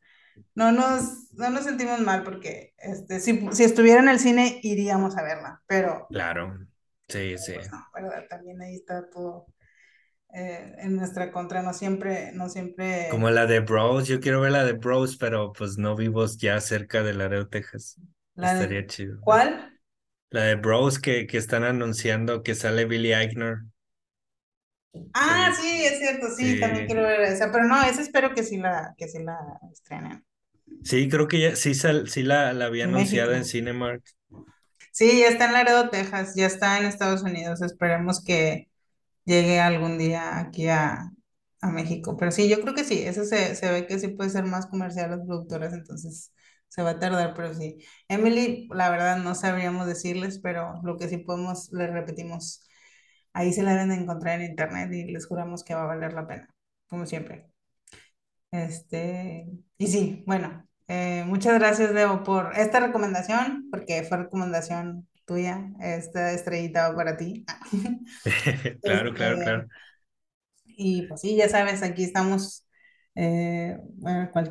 no 0.54 0.72
nos, 0.72 1.32
no 1.34 1.50
nos 1.50 1.64
sentimos 1.64 2.00
mal 2.00 2.22
porque 2.24 2.74
este, 2.78 3.20
si, 3.20 3.48
si 3.52 3.64
estuviera 3.64 4.00
en 4.00 4.08
el 4.08 4.18
cine 4.20 4.60
iríamos 4.62 5.16
a 5.16 5.22
verla, 5.22 5.62
pero 5.66 6.08
Claro, 6.08 6.66
sí, 7.08 7.36
sí. 7.38 7.54
pues 7.54 7.70
no, 7.70 7.84
¿verdad? 7.94 8.26
También 8.28 8.60
ahí 8.62 8.76
está 8.76 9.08
todo 9.10 9.46
eh, 10.34 10.74
en 10.78 10.96
nuestra 10.96 11.32
contra, 11.32 11.62
no 11.62 11.72
siempre, 11.74 12.32
no 12.32 12.48
Como 13.08 13.26
siempre, 13.26 13.34
la 13.34 13.46
de 13.46 13.60
Bros, 13.60 14.06
yo 14.08 14.20
quiero 14.20 14.40
ver 14.40 14.52
la 14.52 14.64
de 14.64 14.72
Bros, 14.72 15.16
pero 15.16 15.52
pues 15.52 15.78
no 15.78 15.96
vivos 15.96 16.38
ya 16.38 16.60
cerca 16.60 17.02
de 17.02 17.14
Laredo, 17.14 17.48
Texas. 17.48 18.00
la 18.36 18.54
de, 18.54 18.60
Estaría 18.62 18.86
chido. 18.86 19.18
¿cuál? 19.20 19.78
La 20.30 20.42
de 20.44 20.54
Bros 20.56 21.00
que, 21.00 21.26
que 21.26 21.36
están 21.38 21.64
anunciando 21.64 22.42
que 22.44 22.54
sale 22.54 22.84
Billy 22.84 23.12
Eichner. 23.12 23.58
Ah, 25.14 25.52
sí, 25.60 25.84
es 25.84 25.98
cierto, 25.98 26.28
sí, 26.36 26.58
también 26.60 26.84
quiero 26.86 27.02
ver 27.02 27.20
esa, 27.22 27.50
pero 27.50 27.64
no, 27.64 27.82
esa 27.82 28.02
espero 28.02 28.34
que 28.34 28.42
sí 28.44 28.58
la, 28.58 28.94
que 28.98 29.08
sí 29.08 29.18
la 29.22 29.36
estrenen 29.72 30.24
sí, 30.82 31.08
creo 31.08 31.28
que 31.28 31.40
ya, 31.40 31.56
sí, 31.56 31.74
sal- 31.74 32.08
sí 32.08 32.22
la, 32.22 32.52
la 32.52 32.66
había 32.66 32.84
anunciada 32.84 33.36
en. 33.36 33.44
Cinemark. 33.44 34.02
Sí, 34.92 35.20
ya 35.20 35.28
está 35.28 35.46
en 35.46 35.52
Laredo, 35.52 35.90
Texas, 35.90 36.34
ya 36.36 36.46
está 36.46 36.78
en 36.78 36.86
Estados 36.86 37.22
Unidos. 37.22 37.60
Esperemos 37.62 38.22
que 38.24 38.68
llegue 39.24 39.60
algún 39.60 39.98
día 39.98 40.38
aquí 40.40 40.68
a, 40.68 41.10
a 41.62 41.70
México. 41.70 42.16
Pero 42.18 42.32
sí, 42.32 42.48
yo 42.48 42.60
creo 42.62 42.74
que 42.74 42.84
sí, 42.84 43.02
eso 43.02 43.24
se, 43.24 43.54
se 43.56 43.70
ve 43.72 43.86
que 43.86 43.98
sí 43.98 44.08
puede 44.08 44.30
ser 44.30 44.44
más 44.44 44.66
comercial 44.66 45.10
las 45.10 45.20
productoras, 45.26 45.72
entonces 45.74 46.32
se 46.68 46.82
va 46.82 46.90
a 46.92 46.98
tardar, 47.00 47.34
pero 47.34 47.54
sí. 47.54 47.78
Emily, 48.08 48.68
la 48.72 48.90
verdad 48.90 49.18
no 49.18 49.34
sabríamos 49.34 49.86
decirles, 49.86 50.40
pero 50.42 50.80
lo 50.84 50.96
que 50.98 51.08
sí 51.08 51.18
podemos, 51.18 51.72
les 51.72 51.90
repetimos, 51.92 52.66
ahí 53.36 53.52
se 53.52 53.62
la 53.62 53.72
deben 53.72 53.90
de 53.90 53.96
encontrar 53.96 54.40
en 54.40 54.50
internet 54.50 54.92
y 54.92 55.04
les 55.12 55.26
juramos 55.26 55.64
que 55.64 55.74
va 55.74 55.84
a 55.84 55.86
valer 55.86 56.12
la 56.14 56.26
pena, 56.28 56.48
como 56.88 57.06
siempre. 57.06 57.50
Este, 58.50 59.46
y 59.78 59.86
sí, 59.88 60.22
bueno, 60.26 60.66
eh, 60.88 61.24
muchas 61.26 61.54
gracias, 61.58 61.92
Leo, 61.92 62.22
por 62.22 62.52
esta 62.56 62.80
recomendación, 62.80 63.68
porque 63.70 64.02
fue 64.04 64.18
recomendación 64.18 65.08
tuya, 65.26 65.70
esta 65.80 66.32
estrellita 66.32 66.88
va 66.90 66.96
para 66.96 67.16
ti. 67.16 67.44
Claro, 68.82 69.12
claro, 69.14 69.38
Este, 69.38 69.42
claro. 69.42 69.68
y 70.64 71.02
pues 71.08 71.20
sí, 71.22 71.36
ya 71.36 71.48
sabes, 71.48 71.82
aquí 71.82 72.04
estamos 72.04 72.66
eh, 73.14 73.78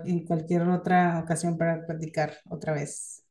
en 0.05 0.25
cualquier 0.25 0.63
otra 0.69 1.19
ocasión 1.19 1.57
para 1.57 1.85
platicar 1.85 2.37
otra 2.49 2.73
vez. 2.73 3.24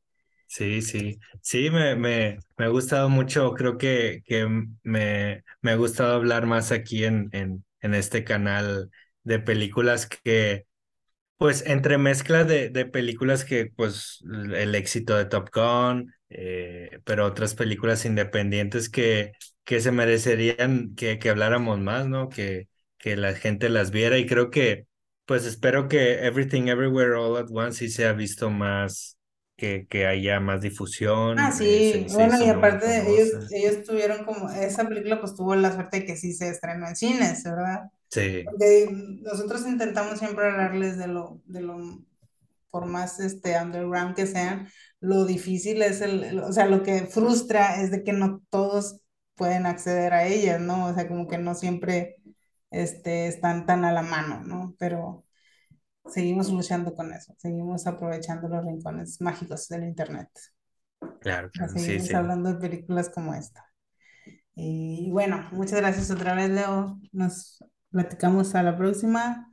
Sí, 0.56 0.82
sí, 0.82 1.18
sí, 1.42 1.68
me, 1.70 1.96
me, 1.96 2.38
me 2.56 2.64
ha 2.66 2.68
gustado 2.68 3.08
mucho, 3.08 3.54
creo 3.54 3.76
que, 3.76 4.22
que 4.24 4.46
me, 4.84 5.42
me 5.62 5.70
ha 5.72 5.74
gustado 5.76 6.14
hablar 6.14 6.46
más 6.46 6.70
aquí 6.70 7.04
en, 7.04 7.28
en, 7.32 7.64
en 7.80 7.94
este 7.94 8.22
canal 8.22 8.88
de 9.24 9.40
películas 9.40 10.06
que, 10.06 10.64
pues, 11.38 11.64
entre 11.66 11.98
mezcla 11.98 12.44
de, 12.44 12.70
de 12.70 12.86
películas 12.86 13.44
que, 13.44 13.66
pues, 13.76 14.20
el 14.54 14.74
éxito 14.76 15.16
de 15.16 15.26
Top 15.26 15.50
Gun, 15.54 16.14
eh, 16.30 17.00
pero 17.04 17.26
otras 17.26 17.54
películas 17.54 18.04
independientes 18.06 18.88
que, 18.90 19.32
que 19.64 19.80
se 19.80 19.92
merecerían 19.92 20.94
que, 20.96 21.18
que 21.18 21.30
habláramos 21.30 21.80
más, 21.80 22.08
¿no? 22.08 22.28
Que, 22.30 22.68
que 22.98 23.16
la 23.16 23.34
gente 23.34 23.68
las 23.70 23.90
viera 23.92 24.18
y 24.18 24.26
creo 24.26 24.50
que, 24.50 24.86
pues, 25.26 25.46
espero 25.46 25.88
que 25.88 26.26
Everything 26.26 26.68
Everywhere 26.68 27.14
All 27.16 27.38
at 27.38 27.48
Once 27.52 27.78
sí 27.78 27.90
se 27.92 28.06
ha 28.06 28.12
visto 28.14 28.50
más 28.50 29.18
que, 29.56 29.86
que 29.88 30.06
haya 30.06 30.40
más 30.40 30.60
Ah, 31.36 31.50
difusión, 31.50 31.56
eh, 31.60 31.82
sí, 31.84 32.08
se, 32.08 32.08
bueno, 32.10 32.40
y 32.40 32.48
aparte 32.48 33.10
ellos, 33.10 33.28
famosa. 33.28 33.50
ellos 33.50 33.82
tuvieron 33.84 34.24
como, 34.24 34.48
esa 34.50 34.86
película 34.86 35.18
pues 35.20 35.34
tuvo 35.34 35.56
la 35.56 35.72
suerte 35.74 36.00
de 36.00 36.06
que 36.06 36.16
sí 36.16 36.32
se 36.32 36.48
estrenó 36.48 36.86
en 36.86 36.94
cines, 36.94 37.42
¿verdad? 37.42 37.90
Sí, 38.10 38.44
Porque 38.44 38.88
nosotros 39.22 39.66
intentamos 39.66 40.18
siempre 40.20 40.46
hablarles 40.46 40.98
de 40.98 41.08
lo, 41.08 41.40
de 41.46 41.62
lo, 41.62 41.78
por 42.70 42.86
más 42.86 43.20
este 43.20 43.60
underground 43.62 44.16
que 44.16 44.26
sean, 44.26 44.68
lo 45.00 45.24
difícil 45.26 45.82
es 45.82 46.00
el, 46.02 46.24
el- 46.24 46.40
o 46.40 46.52
sea, 46.52 46.66
lo 46.66 46.82
que 46.82 47.06
frustra 47.06 47.82
es 47.82 47.90
de 47.90 48.04
que 48.04 48.12
no 48.14 48.42
todos 48.50 49.00
pueden 49.36 49.66
acceder 49.66 50.14
a 50.14 50.26
ellas, 50.26 50.60
¿no? 50.60 50.86
O 50.86 50.94
sea, 50.94 51.08
como 51.08 51.28
que 51.28 51.38
no 51.38 51.54
siempre 51.54 52.16
este, 52.70 53.26
están 53.28 53.66
tan 53.66 53.84
a 53.84 53.92
la 53.92 54.02
mano, 54.02 54.42
¿no? 54.44 54.74
Pero 54.78 55.23
seguimos 56.06 56.50
luchando 56.50 56.94
con 56.94 57.12
eso, 57.12 57.34
seguimos 57.38 57.86
aprovechando 57.86 58.48
los 58.48 58.64
rincones 58.64 59.20
mágicos 59.20 59.68
del 59.68 59.84
internet 59.84 60.28
claro, 61.20 61.50
claro, 61.50 61.72
sí, 61.72 61.80
seguirles 61.80 62.08
sí. 62.08 62.14
hablando 62.14 62.52
de 62.52 62.60
películas 62.60 63.10
como 63.10 63.34
esta. 63.34 63.64
Y 64.54 65.10
bueno, 65.10 65.48
muchas 65.52 65.80
gracias 65.80 66.10
otra 66.10 66.34
vez, 66.34 66.50
Leo. 66.50 67.00
Nos 67.12 67.64
platicamos 67.90 68.54
a 68.54 68.62
la 68.62 68.76
próxima. 68.76 69.48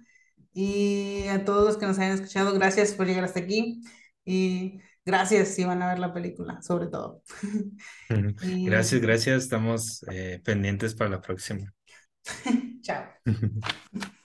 Y 0.53 1.27
a 1.29 1.45
todos 1.45 1.65
los 1.65 1.77
que 1.77 1.87
nos 1.87 1.97
hayan 1.97 2.13
escuchado, 2.13 2.53
gracias 2.53 2.93
por 2.93 3.07
llegar 3.07 3.23
hasta 3.23 3.39
aquí. 3.39 3.81
Y 4.25 4.79
gracias 5.05 5.49
si 5.49 5.63
van 5.63 5.81
a 5.81 5.87
ver 5.87 5.99
la 5.99 6.13
película, 6.13 6.61
sobre 6.61 6.87
todo. 6.87 7.23
Y 8.43 8.65
Gracias, 8.65 9.01
gracias, 9.01 9.43
estamos 9.43 10.05
eh, 10.11 10.41
pendientes 10.43 10.93
para 10.93 11.09
la 11.09 11.21
próxima. 11.21 11.73
chao. 12.81 13.05